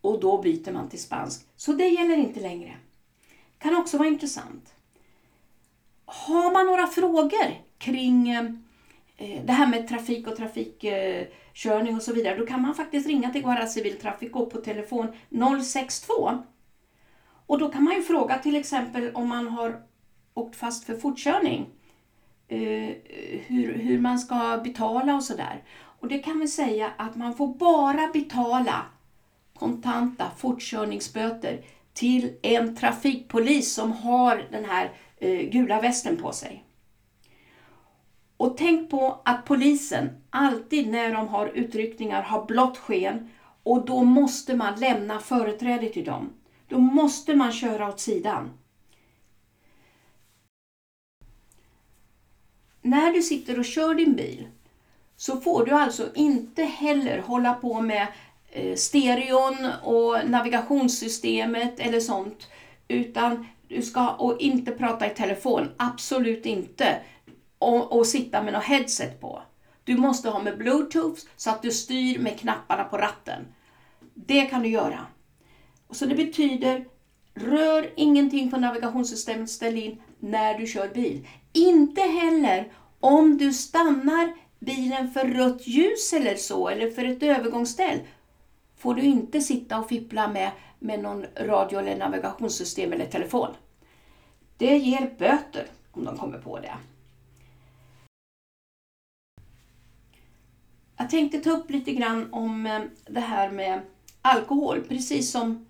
Och 0.01 0.19
då 0.19 0.41
byter 0.41 0.71
man 0.71 0.89
till 0.89 1.01
spansk. 1.01 1.47
Så 1.55 1.73
det 1.73 1.87
gäller 1.87 2.17
inte 2.17 2.39
längre. 2.39 2.77
Kan 3.59 3.75
också 3.75 3.97
vara 3.97 4.07
intressant. 4.07 4.73
Har 6.05 6.51
man 6.51 6.65
några 6.65 6.87
frågor 6.87 7.55
kring 7.77 8.29
eh, 8.29 9.43
det 9.45 9.53
här 9.53 9.67
med 9.67 9.87
trafik 9.87 10.27
och 10.27 10.35
trafikkörning 10.35 11.95
och 11.95 12.01
så 12.01 12.13
vidare, 12.13 12.37
då 12.37 12.45
kan 12.45 12.61
man 12.61 12.75
faktiskt 12.75 13.07
ringa 13.07 13.31
till 13.31 13.41
Guara 13.41 13.67
Civiltrafico 13.67 14.45
på 14.45 14.57
telefon 14.57 15.07
062. 15.63 16.43
Och 17.47 17.59
då 17.59 17.69
kan 17.69 17.83
man 17.83 17.95
ju 17.95 18.01
fråga 18.01 18.37
till 18.37 18.55
exempel 18.55 19.11
om 19.13 19.29
man 19.29 19.47
har 19.47 19.81
åkt 20.33 20.55
fast 20.55 20.83
för 20.83 20.97
fortkörning, 20.97 21.65
eh, 22.47 22.91
hur, 23.45 23.73
hur 23.73 23.99
man 23.99 24.19
ska 24.19 24.61
betala 24.63 25.15
och 25.15 25.23
sådär. 25.23 25.63
Och 25.99 26.07
det 26.07 26.19
kan 26.19 26.39
vi 26.39 26.47
säga 26.47 26.91
att 26.97 27.15
man 27.15 27.35
får 27.35 27.47
bara 27.47 28.07
betala 28.13 28.85
kontanta 29.53 30.31
fortkörningsböter 30.37 31.61
till 31.97 32.37
en 32.41 32.75
trafikpolis 32.75 33.73
som 33.73 33.91
har 33.91 34.47
den 34.51 34.65
här 34.65 34.91
eh, 35.17 35.49
gula 35.49 35.81
västen 35.81 36.17
på 36.17 36.31
sig. 36.31 36.63
Och 38.37 38.57
tänk 38.57 38.89
på 38.89 39.21
att 39.25 39.45
polisen 39.45 40.09
alltid 40.29 40.89
när 40.89 41.13
de 41.13 41.27
har 41.27 41.47
utryckningar 41.47 42.21
har 42.21 42.45
blått 42.45 42.77
sken 42.77 43.29
och 43.63 43.85
då 43.85 44.03
måste 44.03 44.55
man 44.55 44.79
lämna 44.79 45.19
företräde 45.19 45.89
till 45.89 46.05
dem. 46.05 46.29
Då 46.67 46.79
måste 46.79 47.35
man 47.35 47.51
köra 47.51 47.89
åt 47.89 47.99
sidan. 47.99 48.49
När 52.81 53.13
du 53.13 53.21
sitter 53.21 53.59
och 53.59 53.65
kör 53.65 53.95
din 53.95 54.15
bil 54.15 54.47
så 55.15 55.37
får 55.41 55.65
du 55.65 55.71
alltså 55.71 56.09
inte 56.15 56.63
heller 56.63 57.19
hålla 57.19 57.53
på 57.53 57.81
med 57.81 58.01
eh, 58.01 58.07
Eh, 58.57 58.75
stereon 58.75 59.71
och 59.83 60.29
navigationssystemet 60.29 61.79
eller 61.79 61.99
sånt. 61.99 62.47
Utan 62.87 63.47
du 63.67 63.81
ska 63.81 64.09
och 64.09 64.41
inte 64.41 64.71
prata 64.71 65.11
i 65.11 65.15
telefon, 65.15 65.69
absolut 65.77 66.45
inte 66.45 66.99
och, 67.59 67.97
och 67.97 68.07
sitta 68.07 68.43
med 68.43 68.53
något 68.53 68.63
headset 68.63 69.21
på. 69.21 69.41
Du 69.83 69.97
måste 69.97 70.29
ha 70.29 70.41
med 70.41 70.57
bluetooth 70.57 71.21
så 71.35 71.49
att 71.49 71.61
du 71.61 71.71
styr 71.71 72.19
med 72.19 72.39
knapparna 72.39 72.83
på 72.83 72.97
ratten. 72.97 73.45
Det 74.13 74.41
kan 74.41 74.61
du 74.61 74.69
göra. 74.69 75.05
Så 75.89 76.05
det 76.05 76.15
betyder 76.15 76.85
rör 77.33 77.93
ingenting 77.95 78.51
på 78.51 78.57
navigationssystemet, 78.57 79.49
ställ 79.49 79.77
in 79.77 80.01
när 80.19 80.59
du 80.59 80.67
kör 80.67 80.87
bil. 80.87 81.27
Inte 81.53 82.01
heller 82.01 82.71
om 82.99 83.37
du 83.37 83.53
stannar 83.53 84.33
bilen 84.59 85.11
för 85.11 85.25
rött 85.25 85.67
ljus 85.67 86.13
eller 86.13 86.35
så, 86.35 86.69
eller 86.69 86.91
för 86.91 87.05
ett 87.05 87.23
övergångsställ 87.23 87.99
får 88.77 88.93
du 88.93 89.01
inte 89.01 89.41
sitta 89.41 89.79
och 89.79 89.89
fippla 89.89 90.27
med, 90.27 90.51
med 90.79 90.99
någon 90.99 91.25
radio 91.35 91.79
eller 91.79 91.97
navigationssystem 91.97 92.93
eller 92.93 93.05
telefon. 93.05 93.49
Det 94.57 94.77
ger 94.77 95.13
böter 95.17 95.67
om 95.91 96.05
de 96.05 96.17
kommer 96.17 96.37
på 96.37 96.59
det. 96.59 96.73
Jag 100.97 101.09
tänkte 101.09 101.39
ta 101.39 101.49
upp 101.49 101.69
lite 101.69 101.93
grann 101.93 102.33
om 102.33 102.65
eh, 102.65 102.81
det 103.05 103.19
här 103.19 103.51
med 103.51 103.81
alkohol. 104.21 104.81
Precis 104.81 105.31
som 105.31 105.65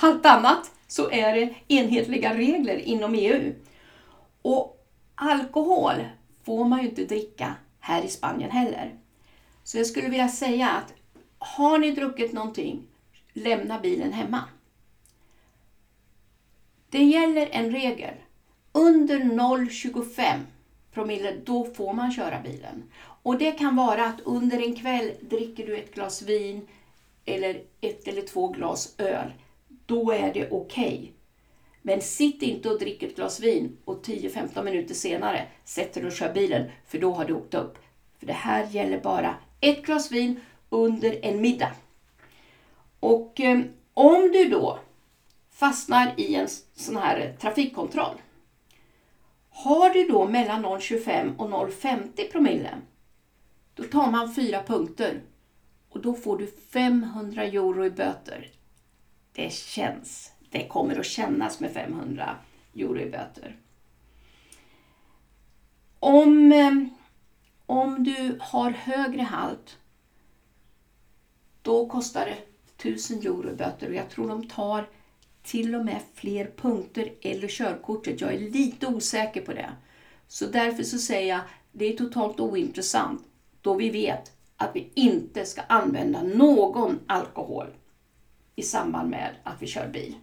allt 0.00 0.26
annat 0.26 0.70
så 0.88 1.10
är 1.10 1.34
det 1.34 1.54
enhetliga 1.68 2.34
regler 2.34 2.76
inom 2.76 3.14
EU. 3.14 3.54
Och 4.42 4.86
alkohol 5.14 5.94
får 6.42 6.64
man 6.64 6.82
ju 6.82 6.88
inte 6.88 7.04
dricka 7.04 7.54
här 7.80 8.02
i 8.02 8.08
Spanien 8.08 8.50
heller. 8.50 8.94
Så 9.64 9.78
jag 9.78 9.86
skulle 9.86 10.08
vilja 10.08 10.28
säga 10.28 10.68
att 10.68 10.94
har 11.40 11.78
ni 11.78 11.90
druckit 11.90 12.32
någonting, 12.32 12.82
lämna 13.32 13.80
bilen 13.80 14.12
hemma. 14.12 14.44
Det 16.90 17.02
gäller 17.02 17.48
en 17.52 17.70
regel. 17.70 18.14
Under 18.72 19.18
0,25 19.18 20.40
promille, 20.92 21.36
då 21.44 21.64
får 21.64 21.92
man 21.92 22.12
köra 22.12 22.40
bilen. 22.40 22.82
Och 23.22 23.38
det 23.38 23.52
kan 23.52 23.76
vara 23.76 24.04
att 24.04 24.20
under 24.20 24.62
en 24.62 24.76
kväll 24.76 25.12
dricker 25.20 25.66
du 25.66 25.76
ett 25.76 25.94
glas 25.94 26.22
vin 26.22 26.66
eller 27.24 27.62
ett 27.80 28.08
eller 28.08 28.22
två 28.22 28.48
glas 28.48 28.94
öl. 28.98 29.32
Då 29.86 30.12
är 30.12 30.34
det 30.34 30.50
okej. 30.50 30.86
Okay. 30.86 31.08
Men 31.82 32.00
sitt 32.00 32.42
inte 32.42 32.70
och 32.70 32.78
drick 32.78 33.02
ett 33.02 33.16
glas 33.16 33.40
vin 33.40 33.76
och 33.84 34.04
10-15 34.06 34.64
minuter 34.64 34.94
senare 34.94 35.46
sätter 35.64 36.00
du 36.00 36.06
och 36.06 36.12
kör 36.12 36.32
bilen, 36.32 36.70
för 36.86 36.98
då 36.98 37.12
har 37.12 37.24
du 37.24 37.34
åkt 37.34 37.54
upp. 37.54 37.78
För 38.18 38.26
det 38.26 38.32
här 38.32 38.66
gäller 38.66 39.00
bara 39.00 39.34
ett 39.60 39.82
glas 39.82 40.12
vin 40.12 40.40
under 40.70 41.24
en 41.24 41.40
middag. 41.40 41.72
Och 43.00 43.40
eh, 43.40 43.60
om 43.94 44.32
du 44.32 44.48
då 44.48 44.78
fastnar 45.50 46.14
i 46.16 46.34
en 46.34 46.48
sån 46.74 46.96
här 46.96 47.36
trafikkontroll. 47.40 48.16
Har 49.50 49.90
du 49.90 50.08
då 50.08 50.28
mellan 50.28 50.64
0,25 50.64 51.36
och 51.36 51.50
0,50 51.50 52.32
promille, 52.32 52.70
då 53.74 53.82
tar 53.82 54.10
man 54.10 54.34
fyra 54.34 54.62
punkter 54.62 55.20
och 55.88 56.02
då 56.02 56.14
får 56.14 56.38
du 56.38 56.46
500 56.46 57.44
euro 57.44 57.84
i 57.84 57.90
böter. 57.90 58.50
Det 59.32 59.52
känns. 59.52 60.32
Det 60.50 60.68
kommer 60.68 60.98
att 60.98 61.06
kännas 61.06 61.60
med 61.60 61.72
500 61.72 62.36
euro 62.74 62.98
i 62.98 63.10
böter. 63.10 63.56
Om, 65.98 66.52
eh, 66.52 66.72
om 67.66 68.04
du 68.04 68.38
har 68.40 68.70
högre 68.70 69.22
halt, 69.22 69.78
då 71.70 71.86
kostar 71.86 72.26
det 72.26 72.36
1000 72.76 73.18
euro 73.18 73.50
i 73.50 73.54
böter 73.54 73.88
och 73.88 73.94
jag 73.94 74.10
tror 74.10 74.28
de 74.28 74.48
tar 74.48 74.88
till 75.42 75.74
och 75.74 75.84
med 75.84 76.00
fler 76.14 76.50
punkter 76.56 77.12
eller 77.20 77.48
körkortet. 77.48 78.20
Jag 78.20 78.34
är 78.34 78.38
lite 78.38 78.86
osäker 78.86 79.40
på 79.40 79.52
det. 79.52 79.70
Så 80.28 80.46
därför 80.46 80.82
så 80.82 80.98
säger 80.98 81.28
jag 81.28 81.40
det 81.72 81.92
är 81.92 81.96
totalt 81.96 82.40
ointressant 82.40 83.22
då 83.60 83.74
vi 83.74 83.90
vet 83.90 84.32
att 84.56 84.70
vi 84.74 84.90
inte 84.94 85.44
ska 85.44 85.62
använda 85.62 86.22
någon 86.22 86.98
alkohol 87.06 87.66
i 88.56 88.62
samband 88.62 89.10
med 89.10 89.34
att 89.44 89.62
vi 89.62 89.66
kör 89.66 89.88
bil. 89.88 90.14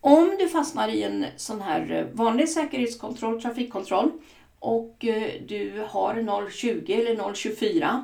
Om 0.00 0.36
du 0.38 0.48
fastnar 0.48 0.88
i 0.88 1.02
en 1.02 1.26
sån 1.36 1.60
här 1.60 1.90
eh, 1.90 2.16
vanlig 2.16 2.48
säkerhetskontroll, 2.48 3.42
trafikkontroll 3.42 4.10
och 4.58 5.04
eh, 5.04 5.42
du 5.48 5.84
har 5.88 6.14
0,20 6.14 6.98
eller 6.98 7.16
0,24 7.16 8.02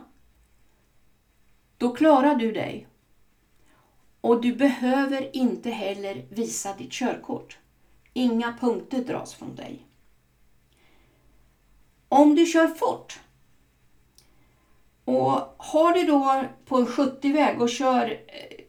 då 1.79 1.93
klarar 1.93 2.35
du 2.35 2.53
dig 2.53 2.87
och 4.21 4.41
du 4.41 4.55
behöver 4.55 5.37
inte 5.37 5.71
heller 5.71 6.27
visa 6.31 6.75
ditt 6.79 6.93
körkort. 6.93 7.59
Inga 8.13 8.57
punkter 8.61 9.05
dras 9.05 9.35
från 9.35 9.55
dig. 9.55 9.87
Om 12.09 12.35
du 12.35 12.47
kör 12.47 12.69
fort 12.69 13.21
och 15.05 15.55
har 15.57 15.93
du 15.93 16.05
då 16.05 16.45
på 16.65 16.77
en 16.77 16.87
70-väg 16.87 17.61
och 17.61 17.71
kör 17.71 18.11
eh, 18.11 18.65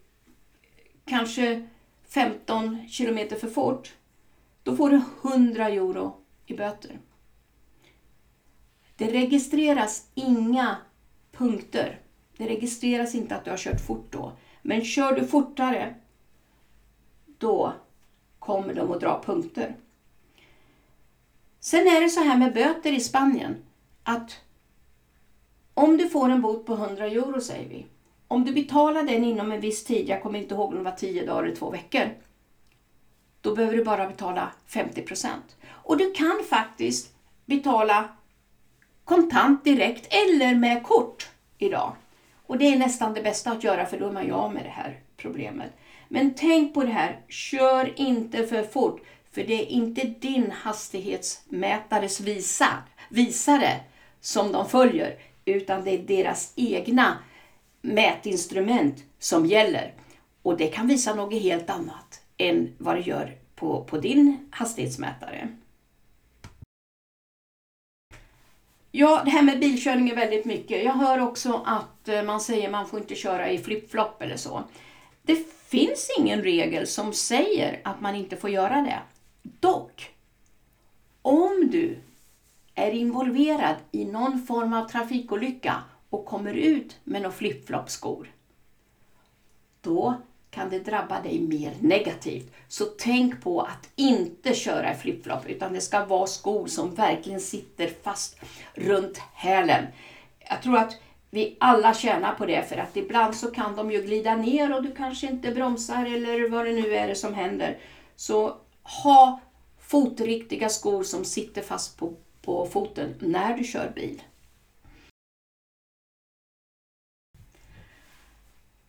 kanske 1.05 1.67
15 2.07 2.87
kilometer 2.89 3.35
för 3.35 3.49
fort, 3.49 3.95
då 4.63 4.75
får 4.75 4.89
du 4.89 5.01
100 5.23 5.69
euro 5.69 6.17
i 6.45 6.53
böter. 6.53 6.99
Det 8.95 9.11
registreras 9.11 10.09
inga 10.15 10.77
punkter. 11.31 12.01
Det 12.37 12.47
registreras 12.47 13.15
inte 13.15 13.35
att 13.35 13.45
du 13.45 13.49
har 13.49 13.57
kört 13.57 13.81
fort 13.81 14.07
då. 14.11 14.31
Men 14.61 14.85
kör 14.85 15.15
du 15.15 15.27
fortare, 15.27 15.95
då 17.37 17.73
kommer 18.39 18.73
de 18.73 18.91
att 18.91 19.01
dra 19.01 19.23
punkter. 19.25 19.75
Sen 21.59 21.87
är 21.87 22.01
det 22.01 22.09
så 22.09 22.23
här 22.23 22.37
med 22.37 22.53
böter 22.53 22.93
i 22.93 22.99
Spanien 22.99 23.55
att 24.03 24.41
om 25.73 25.97
du 25.97 26.09
får 26.09 26.29
en 26.29 26.41
bot 26.41 26.65
på 26.65 26.73
100 26.73 27.05
euro 27.05 27.41
säger 27.41 27.69
vi. 27.69 27.85
Om 28.27 28.45
du 28.45 28.53
betalar 28.53 29.03
den 29.03 29.23
inom 29.23 29.51
en 29.51 29.61
viss 29.61 29.83
tid, 29.83 30.09
jag 30.09 30.23
kommer 30.23 30.39
inte 30.39 30.55
ihåg 30.55 30.69
om 30.69 30.77
det 30.77 30.83
var 30.83 30.91
10 30.91 31.25
dagar 31.25 31.43
eller 31.43 31.55
2 31.55 31.69
veckor. 31.69 32.09
Då 33.41 33.55
behöver 33.55 33.77
du 33.77 33.83
bara 33.83 34.07
betala 34.07 34.51
50 34.65 35.01
procent. 35.01 35.55
Och 35.67 35.97
du 35.97 36.11
kan 36.11 36.43
faktiskt 36.49 37.15
betala 37.45 38.09
kontant 39.03 39.63
direkt 39.63 40.13
eller 40.13 40.55
med 40.55 40.83
kort 40.83 41.29
idag. 41.57 41.95
Och 42.47 42.57
det 42.57 42.73
är 42.73 42.77
nästan 42.77 43.13
det 43.13 43.21
bästa 43.21 43.51
att 43.51 43.63
göra 43.63 43.85
för 43.85 43.99
då 43.99 44.07
är 44.07 44.11
man 44.11 44.25
ju 44.25 44.31
av 44.31 44.53
med 44.53 44.65
det 44.65 44.69
här 44.69 44.99
problemet. 45.17 45.71
Men 46.07 46.33
tänk 46.33 46.73
på 46.73 46.83
det 46.83 46.91
här, 46.91 47.19
kör 47.29 47.99
inte 47.99 48.47
för 48.47 48.63
fort. 48.63 49.01
För 49.31 49.43
det 49.43 49.53
är 49.53 49.65
inte 49.65 50.01
din 50.03 50.51
hastighetsmätares 50.51 52.19
visa, 52.19 52.67
visare 53.09 53.79
som 54.21 54.51
de 54.51 54.69
följer, 54.69 55.17
utan 55.45 55.83
det 55.83 55.91
är 55.91 55.97
deras 55.97 56.53
egna 56.55 57.17
mätinstrument 57.81 59.03
som 59.19 59.45
gäller. 59.45 59.93
Och 60.41 60.57
det 60.57 60.67
kan 60.67 60.87
visa 60.87 61.15
något 61.15 61.41
helt 61.41 61.69
annat 61.69 62.21
än 62.37 62.73
vad 62.77 62.95
det 62.95 63.01
gör 63.01 63.35
på, 63.55 63.83
på 63.83 63.97
din 63.97 64.49
hastighetsmätare. 64.51 65.47
Ja, 68.99 69.21
det 69.25 69.31
här 69.31 69.41
med 69.41 69.59
bilkörning 69.59 70.09
är 70.09 70.15
väldigt 70.15 70.45
mycket. 70.45 70.83
Jag 70.83 70.93
hör 70.93 71.19
också 71.19 71.63
att 71.65 72.07
eh, 72.07 72.23
man 72.23 72.41
säger 72.41 72.65
att 72.65 72.71
man 72.71 72.87
får 72.87 72.99
inte 72.99 73.15
köra 73.15 73.49
i 73.49 73.57
flip-flop 73.57 74.21
eller 74.21 74.37
så. 74.37 74.63
Det 75.21 75.47
finns 75.65 76.11
ingen 76.19 76.41
regel 76.41 76.87
som 76.87 77.13
säger 77.13 77.81
att 77.83 78.01
man 78.01 78.15
inte 78.15 78.37
får 78.37 78.49
göra 78.49 78.81
det. 78.81 78.99
Dock, 79.41 80.15
om 81.21 81.67
du 81.71 81.97
är 82.75 82.91
involverad 82.91 83.75
i 83.91 84.05
någon 84.05 84.45
form 84.45 84.73
av 84.73 84.89
trafikolycka 84.89 85.83
och 86.09 86.25
kommer 86.25 86.53
ut 86.53 86.99
med 87.03 87.21
några 87.21 87.35
flip-flop-skor, 87.35 88.31
då 89.81 90.21
kan 90.51 90.69
det 90.69 90.79
drabba 90.79 91.21
dig 91.21 91.39
mer 91.39 91.73
negativt. 91.79 92.51
Så 92.67 92.85
tänk 92.85 93.41
på 93.41 93.61
att 93.61 93.89
inte 93.95 94.53
köra 94.53 94.93
i 94.93 94.95
flip-flop 94.95 95.45
utan 95.45 95.73
det 95.73 95.81
ska 95.81 96.05
vara 96.05 96.27
skor 96.27 96.67
som 96.67 96.95
verkligen 96.95 97.39
sitter 97.41 97.91
fast 98.03 98.39
runt 98.73 99.17
hälen. 99.33 99.85
Jag 100.49 100.61
tror 100.61 100.77
att 100.77 100.97
vi 101.29 101.57
alla 101.59 101.93
tjänar 101.93 102.35
på 102.35 102.45
det 102.45 102.69
för 102.69 102.77
att 102.77 102.97
ibland 102.97 103.35
så 103.35 103.51
kan 103.51 103.75
de 103.75 103.91
ju 103.91 104.01
glida 104.01 104.35
ner 104.35 104.75
och 104.75 104.83
du 104.83 104.95
kanske 104.95 105.27
inte 105.27 105.51
bromsar 105.51 106.05
eller 106.05 106.49
vad 106.49 106.65
det 106.65 106.73
nu 106.73 106.95
är 106.95 107.13
som 107.13 107.33
händer. 107.33 107.77
Så 108.15 108.57
ha 109.03 109.39
fotriktiga 109.79 110.69
skor 110.69 111.03
som 111.03 111.25
sitter 111.25 111.61
fast 111.61 111.97
på, 111.97 112.13
på 112.41 112.65
foten 112.65 113.13
när 113.19 113.57
du 113.57 113.63
kör 113.63 113.91
bil. 113.95 114.21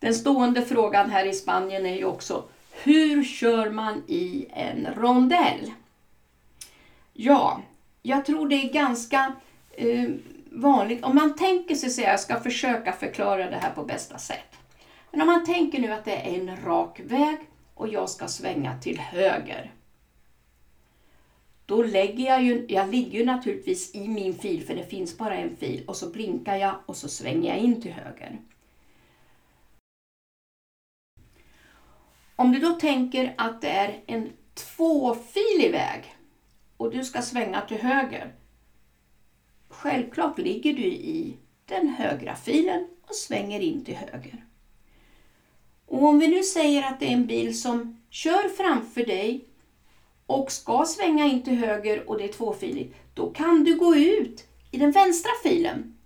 Den 0.01 0.15
stående 0.15 0.63
frågan 0.63 1.11
här 1.11 1.27
i 1.27 1.33
Spanien 1.33 1.87
är 1.87 1.97
ju 1.97 2.05
också 2.05 2.45
hur 2.83 3.25
kör 3.25 3.71
man 3.71 4.03
i 4.07 4.47
en 4.53 4.87
rondell? 4.95 5.73
Ja, 7.13 7.63
jag 8.03 8.25
tror 8.25 8.49
det 8.49 8.55
är 8.55 8.73
ganska 8.73 9.33
eh, 9.71 10.11
vanligt. 10.51 11.05
Om 11.05 11.15
man 11.15 11.37
tänker 11.37 11.75
sig, 11.75 11.91
så 11.91 12.01
jag 12.01 12.21
ska 12.21 12.41
försöka 12.41 12.93
förklara 12.93 13.51
det 13.51 13.57
här 13.57 13.71
på 13.75 13.85
bästa 13.85 14.19
sätt. 14.19 14.57
Men 15.11 15.21
om 15.21 15.27
man 15.27 15.47
tänker 15.47 15.79
nu 15.79 15.93
att 15.93 16.05
det 16.05 16.17
är 16.17 16.41
en 16.41 16.57
rak 16.65 17.01
väg 17.05 17.39
och 17.75 17.89
jag 17.89 18.11
ska 18.11 18.29
svänga 18.29 18.79
till 18.79 18.99
höger. 18.99 19.73
Då 21.67 21.83
lägger 21.83 22.27
jag 22.27 22.43
ju, 22.43 22.67
jag 22.69 22.89
ligger 22.89 23.19
ju 23.19 23.25
naturligtvis 23.25 23.95
i 23.95 24.09
min 24.09 24.35
fil 24.35 24.67
för 24.67 24.75
det 24.75 24.85
finns 24.85 25.19
bara 25.19 25.37
en 25.37 25.57
fil 25.57 25.85
och 25.87 25.97
så 25.97 26.11
blinkar 26.11 26.57
jag 26.57 26.75
och 26.87 26.97
så 26.97 27.09
svänger 27.09 27.49
jag 27.49 27.59
in 27.59 27.83
till 27.83 27.93
höger. 27.93 28.39
Om 32.41 32.53
du 32.53 32.59
då 32.59 32.73
tänker 32.73 33.35
att 33.39 33.61
det 33.61 33.69
är 33.69 34.01
en 34.07 34.31
tvåfilig 34.55 35.73
väg 35.73 36.15
och 36.77 36.91
du 36.91 37.05
ska 37.05 37.23
svänga 37.23 37.61
till 37.61 37.77
höger. 37.77 38.35
Självklart 39.69 40.39
ligger 40.39 40.73
du 40.73 40.85
i 40.87 41.37
den 41.65 41.89
högra 41.89 42.37
filen 42.37 42.89
och 43.09 43.15
svänger 43.15 43.61
in 43.61 43.85
till 43.85 43.95
höger. 43.95 44.45
Och 45.87 46.03
om 46.03 46.19
vi 46.19 46.29
nu 46.29 46.43
säger 46.43 46.83
att 46.83 47.01
det 47.01 47.07
är 47.07 47.13
en 47.13 47.27
bil 47.27 47.61
som 47.61 48.03
kör 48.11 48.49
framför 48.49 49.07
dig 49.07 49.45
och 50.27 50.53
ska 50.53 50.85
svänga 50.85 51.25
in 51.25 51.43
till 51.43 51.57
höger 51.57 52.09
och 52.09 52.19
det 52.19 52.25
är 52.25 52.33
tvåfiligt, 52.33 52.97
då 53.15 53.31
kan 53.31 53.65
du 53.65 53.77
gå 53.77 53.97
ut 53.97 54.49
i 54.71 54.79
den 54.79 54.91
vänstra 54.91 55.31
filen. 55.43 55.99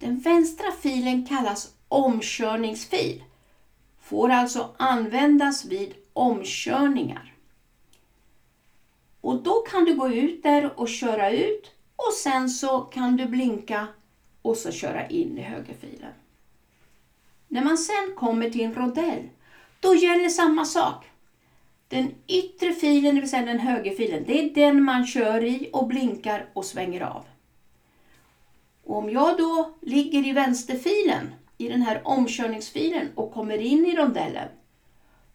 Den 0.00 0.18
vänstra 0.18 0.72
filen 0.82 1.26
kallas 1.26 1.74
omkörningsfil. 1.88 3.22
Får 4.04 4.30
alltså 4.30 4.74
användas 4.76 5.64
vid 5.64 5.94
omkörningar. 6.12 7.34
Och 9.20 9.42
då 9.42 9.54
kan 9.60 9.84
du 9.84 9.94
gå 9.94 10.08
ut 10.08 10.42
där 10.42 10.80
och 10.80 10.88
köra 10.88 11.30
ut 11.30 11.70
och 11.96 12.12
sen 12.12 12.50
så 12.50 12.80
kan 12.80 13.16
du 13.16 13.26
blinka 13.26 13.86
och 14.42 14.56
så 14.56 14.72
köra 14.72 15.08
in 15.08 15.38
i 15.38 15.42
högerfilen. 15.42 16.12
När 17.48 17.64
man 17.64 17.78
sen 17.78 18.14
kommer 18.16 18.50
till 18.50 18.60
en 18.64 18.74
rondell, 18.74 19.28
då 19.80 19.94
gäller 19.94 20.28
samma 20.28 20.64
sak. 20.64 21.06
Den 21.88 22.14
yttre 22.26 22.72
filen, 22.72 23.14
det 23.14 23.20
vill 23.20 23.30
säga 23.30 23.46
den 23.46 23.58
högerfilen, 23.58 24.24
det 24.26 24.40
är 24.40 24.54
den 24.54 24.82
man 24.82 25.06
kör 25.06 25.44
i 25.44 25.70
och 25.72 25.86
blinkar 25.86 26.46
och 26.52 26.64
svänger 26.64 27.00
av. 27.00 27.24
Och 28.84 28.96
om 28.96 29.10
jag 29.10 29.38
då 29.38 29.74
ligger 29.80 30.26
i 30.26 30.32
vänsterfilen, 30.32 31.34
i 31.58 31.68
den 31.68 31.82
här 31.82 32.00
omkörningsfilen 32.04 33.10
och 33.14 33.32
kommer 33.32 33.58
in 33.58 33.86
i 33.86 33.96
rondellen, 33.96 34.48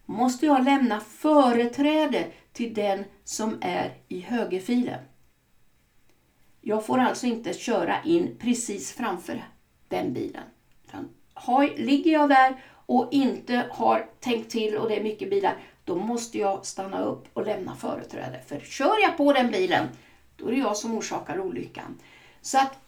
måste 0.06 0.46
jag 0.46 0.64
lämna 0.64 1.00
företräde 1.00 2.26
till 2.52 2.74
den 2.74 3.04
som 3.24 3.58
är 3.60 3.92
i 4.08 4.20
högerfilen. 4.20 5.00
Jag 6.60 6.86
får 6.86 6.98
alltså 6.98 7.26
inte 7.26 7.54
köra 7.54 8.02
in 8.04 8.36
precis 8.38 8.92
framför 8.92 9.44
den 9.88 10.12
bilen. 10.12 10.42
Har, 11.34 11.68
ligger 11.76 12.12
jag 12.12 12.28
där 12.28 12.64
och 12.86 13.08
inte 13.10 13.66
har 13.70 14.06
tänkt 14.20 14.50
till 14.50 14.76
och 14.76 14.88
det 14.88 14.96
är 14.96 15.02
mycket 15.02 15.30
bilar, 15.30 15.56
då 15.84 15.96
måste 15.96 16.38
jag 16.38 16.66
stanna 16.66 17.02
upp 17.02 17.28
och 17.32 17.46
lämna 17.46 17.74
företräde. 17.76 18.40
För 18.46 18.60
kör 18.60 19.02
jag 19.02 19.16
på 19.16 19.32
den 19.32 19.50
bilen, 19.50 19.88
då 20.36 20.46
är 20.46 20.52
det 20.52 20.58
jag 20.58 20.76
som 20.76 20.94
orsakar 20.94 21.40
olyckan. 21.40 21.98
Så 22.40 22.58
att 22.58 22.78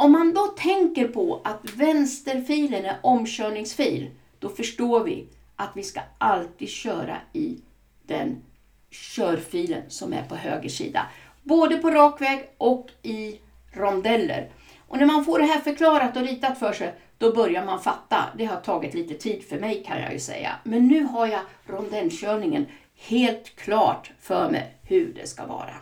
om 0.00 0.12
man 0.12 0.34
då 0.34 0.46
tänker 0.46 1.08
på 1.08 1.40
att 1.44 1.74
vänsterfilen 1.74 2.84
är 2.84 2.98
omkörningsfil, 3.02 4.10
då 4.38 4.48
förstår 4.48 5.04
vi 5.04 5.26
att 5.56 5.70
vi 5.74 5.82
ska 5.82 6.00
alltid 6.18 6.68
köra 6.68 7.16
i 7.32 7.58
den 8.02 8.42
körfilen 8.90 9.82
som 9.88 10.12
är 10.12 10.22
på 10.22 10.34
höger 10.34 10.68
sida. 10.68 11.06
Både 11.42 11.76
på 11.76 11.90
rak 11.90 12.20
väg 12.20 12.48
och 12.58 12.90
i 13.02 13.38
rondeller. 13.72 14.50
Och 14.88 14.98
när 14.98 15.06
man 15.06 15.24
får 15.24 15.38
det 15.38 15.44
här 15.44 15.60
förklarat 15.60 16.16
och 16.16 16.22
ritat 16.22 16.58
för 16.58 16.72
sig, 16.72 16.94
då 17.18 17.32
börjar 17.32 17.64
man 17.64 17.80
fatta. 17.80 18.24
Det 18.36 18.44
har 18.44 18.60
tagit 18.60 18.94
lite 18.94 19.14
tid 19.14 19.44
för 19.44 19.60
mig 19.60 19.84
kan 19.84 20.00
jag 20.00 20.12
ju 20.12 20.20
säga. 20.20 20.56
Men 20.64 20.88
nu 20.88 21.02
har 21.04 21.26
jag 21.26 21.40
rondellkörningen 21.66 22.66
helt 22.96 23.56
klart 23.56 24.10
för 24.20 24.50
mig 24.50 24.74
hur 24.82 25.14
det 25.14 25.26
ska 25.26 25.46
vara. 25.46 25.74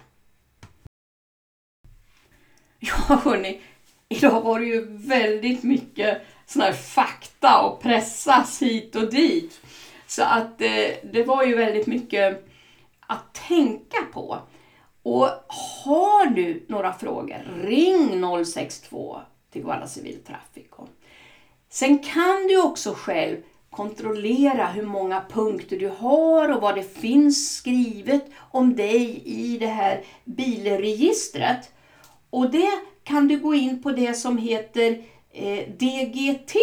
Ja 2.79 3.21
hörni, 3.25 3.61
idag 4.09 4.41
var 4.41 4.61
det 4.61 4.67
ju 4.67 4.87
väldigt 4.89 5.63
mycket 5.63 6.23
sån 6.47 6.63
här 6.63 6.73
fakta 6.73 7.63
och 7.63 7.83
pressas 7.83 8.63
hit 8.63 8.97
och 8.97 9.11
dit. 9.11 9.61
Så 10.07 10.23
att 10.23 10.61
eh, 10.61 11.11
det 11.13 11.25
var 11.27 11.45
ju 11.45 11.57
väldigt 11.57 11.87
mycket 11.87 12.47
att 13.07 13.35
tänka 13.49 14.03
på. 14.13 14.39
Och 15.03 15.29
har 15.49 16.27
du 16.27 16.65
några 16.69 16.93
frågor, 16.93 17.63
ring 17.63 18.45
062 18.45 19.21
till 19.53 19.63
Guarda 19.63 19.87
Civil 19.87 20.19
Traffico. 20.25 20.87
Sen 21.69 21.99
kan 21.99 22.47
du 22.49 22.63
också 22.63 22.95
själv 22.95 23.37
kontrollera 23.71 24.67
hur 24.67 24.83
många 24.83 25.25
punkter 25.29 25.79
du 25.79 25.89
har 25.89 26.49
och 26.49 26.63
vad 26.63 26.75
det 26.75 26.99
finns 26.99 27.57
skrivet 27.57 28.25
om 28.51 28.77
dig 28.77 29.23
i 29.25 29.59
det 29.59 29.67
här 29.67 30.05
bilregistret. 30.25 31.73
Och 32.31 32.51
det 32.51 32.71
kan 33.07 33.29
du 33.29 33.39
gå 33.39 33.55
in 33.55 33.83
på 33.83 33.91
det 33.91 34.15
som 34.15 34.39
heter 34.39 35.03
eh, 35.33 35.69
DGT. 35.69 36.55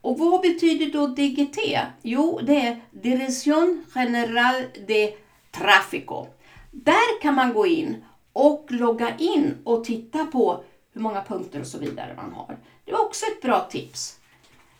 Och 0.00 0.18
vad 0.18 0.40
betyder 0.40 0.92
då 0.92 1.06
DGT? 1.06 1.58
Jo, 2.02 2.40
det 2.42 2.60
är 2.60 2.80
Direction 2.90 3.84
General 3.94 4.54
de 4.86 5.16
Tráfico. 5.50 6.26
Där 6.70 7.22
kan 7.22 7.34
man 7.34 7.52
gå 7.52 7.66
in 7.66 8.04
och 8.32 8.66
logga 8.68 9.16
in 9.18 9.54
och 9.64 9.84
titta 9.84 10.26
på 10.26 10.64
hur 10.92 11.00
många 11.00 11.22
punkter 11.22 11.60
och 11.60 11.66
så 11.66 11.78
vidare 11.78 12.14
man 12.16 12.32
har. 12.32 12.58
Det 12.84 12.92
var 12.92 13.00
också 13.00 13.26
ett 13.26 13.42
bra 13.42 13.60
tips. 13.70 14.18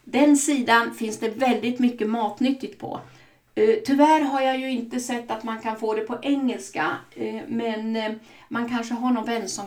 Den 0.04 0.36
sidan 0.36 0.94
finns 0.94 1.18
det 1.18 1.28
väldigt 1.28 1.78
mycket 1.78 2.08
matnyttigt 2.08 2.78
på. 2.78 3.00
Eh, 3.54 3.74
tyvärr 3.84 4.20
har 4.20 4.40
jag 4.40 4.60
ju 4.60 4.70
inte 4.70 5.00
sett 5.00 5.30
att 5.30 5.44
man 5.44 5.58
kan 5.58 5.76
få 5.76 5.94
det 5.94 6.00
på 6.00 6.18
engelska, 6.22 6.96
eh, 7.14 7.40
men 7.48 7.96
eh, 7.96 8.12
man 8.48 8.68
kanske 8.68 8.94
har 8.94 9.12
någon 9.12 9.24
vän 9.24 9.48
som 9.48 9.66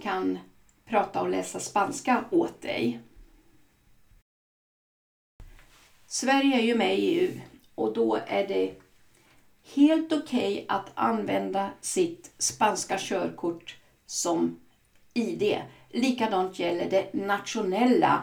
kan 0.00 0.38
prata 0.84 1.20
och 1.20 1.28
läsa 1.28 1.60
spanska 1.60 2.24
åt 2.30 2.62
dig. 2.62 3.00
Sverige 6.06 6.56
är 6.56 6.62
ju 6.62 6.74
med 6.74 6.98
i 6.98 7.02
EU 7.02 7.40
och 7.74 7.92
då 7.92 8.18
är 8.26 8.48
det 8.48 8.74
helt 9.74 10.12
okej 10.12 10.52
okay 10.52 10.64
att 10.68 10.90
använda 10.94 11.70
sitt 11.80 12.32
spanska 12.38 12.96
körkort 12.98 13.76
som 14.06 14.60
ID. 15.14 15.58
Likadant 15.88 16.58
gäller 16.58 16.90
det 16.90 17.12
nationella 17.12 18.22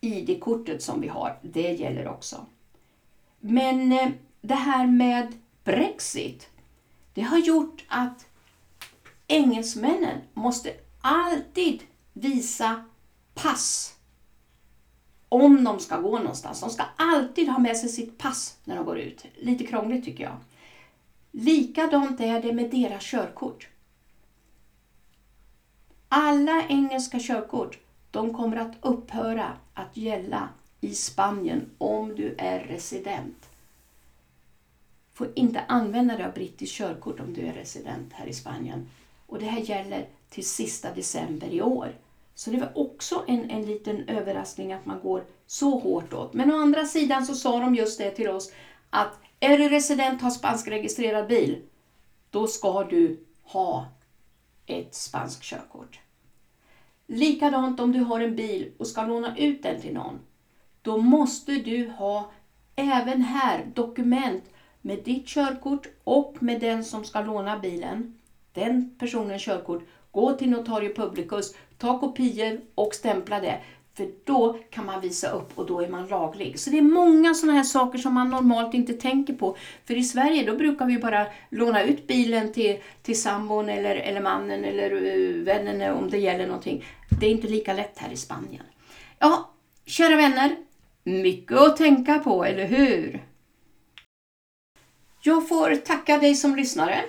ID-kortet 0.00 0.82
som 0.82 1.00
vi 1.00 1.08
har. 1.08 1.38
Det 1.42 1.72
gäller 1.72 2.08
också. 2.08 2.46
Men 3.40 3.92
eh, 3.92 4.08
det 4.40 4.54
här 4.54 4.86
med 4.86 5.32
Brexit, 5.64 6.48
det 7.14 7.22
har 7.22 7.38
gjort 7.38 7.84
att 7.88 8.26
engelsmännen 9.26 10.20
måste 10.34 10.72
alltid 11.04 11.82
visa 12.12 12.84
pass 13.34 13.94
om 15.28 15.64
de 15.64 15.80
ska 15.80 15.96
gå 15.96 16.18
någonstans. 16.18 16.60
De 16.60 16.70
ska 16.70 16.84
alltid 16.96 17.48
ha 17.48 17.58
med 17.58 17.76
sig 17.76 17.88
sitt 17.88 18.18
pass 18.18 18.58
när 18.64 18.76
de 18.76 18.84
går 18.84 18.98
ut. 18.98 19.24
Lite 19.34 19.66
krångligt 19.66 20.04
tycker 20.04 20.24
jag. 20.24 20.36
Likadant 21.30 22.20
är 22.20 22.42
det 22.42 22.52
med 22.52 22.70
deras 22.70 23.04
körkort. 23.04 23.68
Alla 26.08 26.66
engelska 26.68 27.18
körkort 27.20 27.78
de 28.10 28.34
kommer 28.34 28.56
att 28.56 28.76
upphöra 28.80 29.52
att 29.74 29.96
gälla 29.96 30.48
i 30.80 30.94
Spanien 30.94 31.70
om 31.78 32.14
du 32.14 32.34
är 32.38 32.60
resident. 32.60 33.48
får 35.12 35.28
inte 35.34 35.60
använda 35.60 36.16
dig 36.16 36.26
av 36.26 36.32
brittiskt 36.32 36.74
körkort 36.76 37.20
om 37.20 37.34
du 37.34 37.40
är 37.40 37.52
resident 37.52 38.12
här 38.12 38.26
i 38.26 38.32
Spanien. 38.32 38.88
Och 39.26 39.38
det 39.38 39.46
här 39.46 39.60
gäller 39.60 40.08
till 40.34 40.48
sista 40.48 40.94
december 40.94 41.48
i 41.48 41.62
år. 41.62 41.94
Så 42.34 42.50
det 42.50 42.56
var 42.56 42.72
också 42.74 43.24
en, 43.26 43.50
en 43.50 43.66
liten 43.66 44.08
överraskning 44.08 44.72
att 44.72 44.86
man 44.86 45.00
går 45.00 45.24
så 45.46 45.78
hårt 45.78 46.12
åt. 46.12 46.34
Men 46.34 46.52
å 46.52 46.56
andra 46.56 46.84
sidan 46.84 47.26
så 47.26 47.34
sa 47.34 47.60
de 47.60 47.74
just 47.74 47.98
det 47.98 48.10
till 48.10 48.28
oss 48.28 48.52
att 48.90 49.18
är 49.40 49.58
du 49.58 49.68
resident 49.68 50.14
och 50.14 50.22
har 50.22 50.30
spansk 50.30 50.68
registrerad 50.68 51.28
bil, 51.28 51.62
då 52.30 52.46
ska 52.46 52.84
du 52.84 53.24
ha 53.42 53.86
ett 54.66 54.94
spanskt 54.94 55.42
körkort. 55.42 56.00
Likadant 57.06 57.80
om 57.80 57.92
du 57.92 58.00
har 58.00 58.20
en 58.20 58.36
bil 58.36 58.72
och 58.78 58.86
ska 58.86 59.04
låna 59.04 59.36
ut 59.36 59.62
den 59.62 59.80
till 59.80 59.94
någon. 59.94 60.18
Då 60.82 60.96
måste 60.96 61.52
du 61.52 61.88
ha 61.88 62.30
även 62.76 63.22
här 63.22 63.64
dokument 63.74 64.44
med 64.80 65.04
ditt 65.04 65.26
körkort 65.26 65.86
och 66.04 66.36
med 66.40 66.60
den 66.60 66.84
som 66.84 67.04
ska 67.04 67.20
låna 67.20 67.58
bilen. 67.58 68.18
Den 68.52 68.94
personens 68.98 69.42
körkort. 69.42 69.82
Gå 70.14 70.32
till 70.32 70.50
notarie 70.50 70.94
publicus, 70.94 71.54
ta 71.78 72.00
kopior 72.00 72.60
och 72.74 72.94
stämpla 72.94 73.40
det. 73.40 73.60
För 73.96 74.08
då 74.24 74.58
kan 74.70 74.86
man 74.86 75.00
visa 75.00 75.30
upp 75.30 75.58
och 75.58 75.66
då 75.66 75.80
är 75.80 75.88
man 75.88 76.06
laglig. 76.06 76.60
Så 76.60 76.70
det 76.70 76.78
är 76.78 76.82
många 76.82 77.34
sådana 77.34 77.56
här 77.56 77.64
saker 77.64 77.98
som 77.98 78.14
man 78.14 78.30
normalt 78.30 78.74
inte 78.74 78.92
tänker 78.92 79.34
på. 79.34 79.56
För 79.84 79.94
i 79.94 80.02
Sverige 80.02 80.44
då 80.44 80.56
brukar 80.56 80.86
vi 80.86 80.98
bara 80.98 81.26
låna 81.50 81.82
ut 81.82 82.06
bilen 82.06 82.52
till, 82.52 82.78
till 83.02 83.22
sambon 83.22 83.68
eller, 83.68 83.96
eller 83.96 84.20
mannen 84.20 84.64
eller 84.64 84.92
uh, 84.92 85.44
vännen 85.44 85.96
om 85.96 86.10
det 86.10 86.18
gäller 86.18 86.46
någonting. 86.46 86.84
Det 87.20 87.26
är 87.26 87.30
inte 87.30 87.48
lika 87.48 87.72
lätt 87.72 87.98
här 87.98 88.12
i 88.12 88.16
Spanien. 88.16 88.64
Ja, 89.18 89.50
kära 89.86 90.16
vänner. 90.16 90.56
Mycket 91.04 91.58
att 91.58 91.76
tänka 91.76 92.18
på, 92.18 92.44
eller 92.44 92.66
hur? 92.66 93.22
Jag 95.22 95.48
får 95.48 95.76
tacka 95.76 96.18
dig 96.18 96.34
som 96.34 96.56
lyssnare 96.56 97.04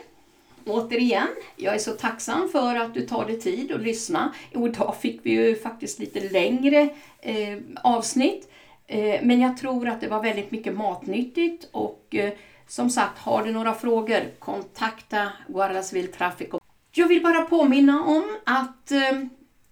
återigen, 0.65 1.28
jag 1.56 1.75
är 1.75 1.80
så 1.80 1.91
tacksam 1.91 2.49
för 2.49 2.75
att 2.75 2.93
du 2.93 3.01
tar 3.01 3.25
dig 3.25 3.39
tid 3.39 3.71
att 3.71 3.82
lyssna. 3.82 4.34
Och 4.54 4.67
idag 4.67 4.95
fick 4.99 5.19
vi 5.23 5.32
ju 5.32 5.56
faktiskt 5.56 5.99
lite 5.99 6.30
längre 6.30 6.89
eh, 7.19 7.58
avsnitt. 7.84 8.51
Eh, 8.88 9.19
men 9.23 9.39
jag 9.39 9.58
tror 9.58 9.88
att 9.88 10.01
det 10.01 10.08
var 10.08 10.23
väldigt 10.23 10.51
mycket 10.51 10.75
matnyttigt 10.75 11.67
och 11.71 12.15
eh, 12.15 12.34
som 12.67 12.89
sagt, 12.89 13.17
har 13.17 13.43
du 13.43 13.51
några 13.51 13.73
frågor, 13.73 14.21
kontakta 14.39 15.32
Guardas 15.47 15.93
Traffic. 16.17 16.47
Jag 16.91 17.08
vill 17.08 17.23
bara 17.23 17.41
påminna 17.41 18.04
om 18.04 18.38
att 18.45 18.91
eh, 18.91 19.21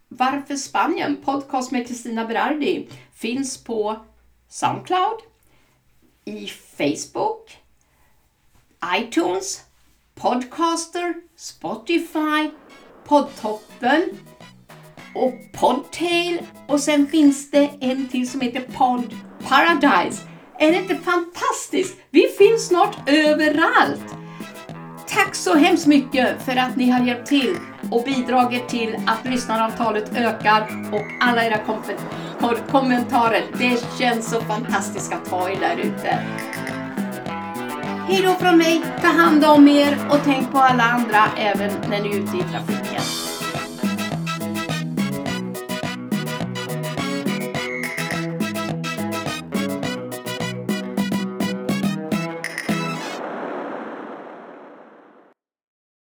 Varför 0.08 0.56
Spanien? 0.56 1.18
Podcast 1.26 1.72
med 1.72 1.88
Kristina 1.88 2.26
Berardi 2.26 2.88
finns 3.14 3.64
på 3.64 4.06
Soundcloud, 4.50 5.20
i 6.26 6.48
Facebook, 6.48 7.58
iTunes, 8.98 9.62
Podcaster, 10.24 11.14
Spotify, 11.38 12.52
Podtoppen 13.08 14.04
och 15.16 15.34
Podtail 15.54 16.42
och 16.68 16.80
sen 16.80 17.08
finns 17.08 17.52
det 17.52 17.70
en 17.80 18.08
till 18.08 18.30
som 18.30 18.42
heter 18.42 18.62
Pod 18.62 19.16
Paradise. 19.48 20.22
Är 20.60 20.72
det 20.72 20.78
inte 20.78 20.96
fantastiskt? 20.96 21.98
Vi 22.10 22.22
finns 22.22 22.68
snart 22.68 23.10
överallt! 23.10 24.16
Tack 25.08 25.36
så 25.36 25.56
hemskt 25.56 25.88
mycket 25.88 26.42
för 26.42 26.56
att 26.56 26.76
ni 26.76 26.90
har 26.90 27.06
hjälpt 27.06 27.28
till 27.28 27.58
och 27.92 28.04
bidragit 28.04 28.70
till 28.70 28.96
att 29.08 29.26
lyssnarantalet 29.26 30.18
ökar 30.18 30.62
och 30.94 31.06
alla 31.20 31.46
era 31.46 31.58
kom 31.58 31.84
kommentarer. 32.72 33.44
Det 33.58 34.00
känns 34.00 34.30
så 34.30 34.42
fantastiskt 34.42 35.14
att 35.14 35.28
ha 35.28 35.50
er 35.50 35.60
där 35.60 35.78
ute. 35.78 36.20
Hej 38.08 38.22
då 38.22 38.34
från 38.34 38.58
mig, 38.58 38.82
ta 39.02 39.08
hand 39.08 39.46
om 39.46 39.68
er 39.68 39.98
och 40.10 40.20
tänk 40.24 40.52
på 40.52 40.58
alla 40.58 40.84
andra 40.84 41.18
även 41.38 41.72
när 41.90 42.02
ni 42.02 42.10
är 42.10 42.20
ute 42.20 42.38
i 42.38 42.44
trafiken. 42.52 43.23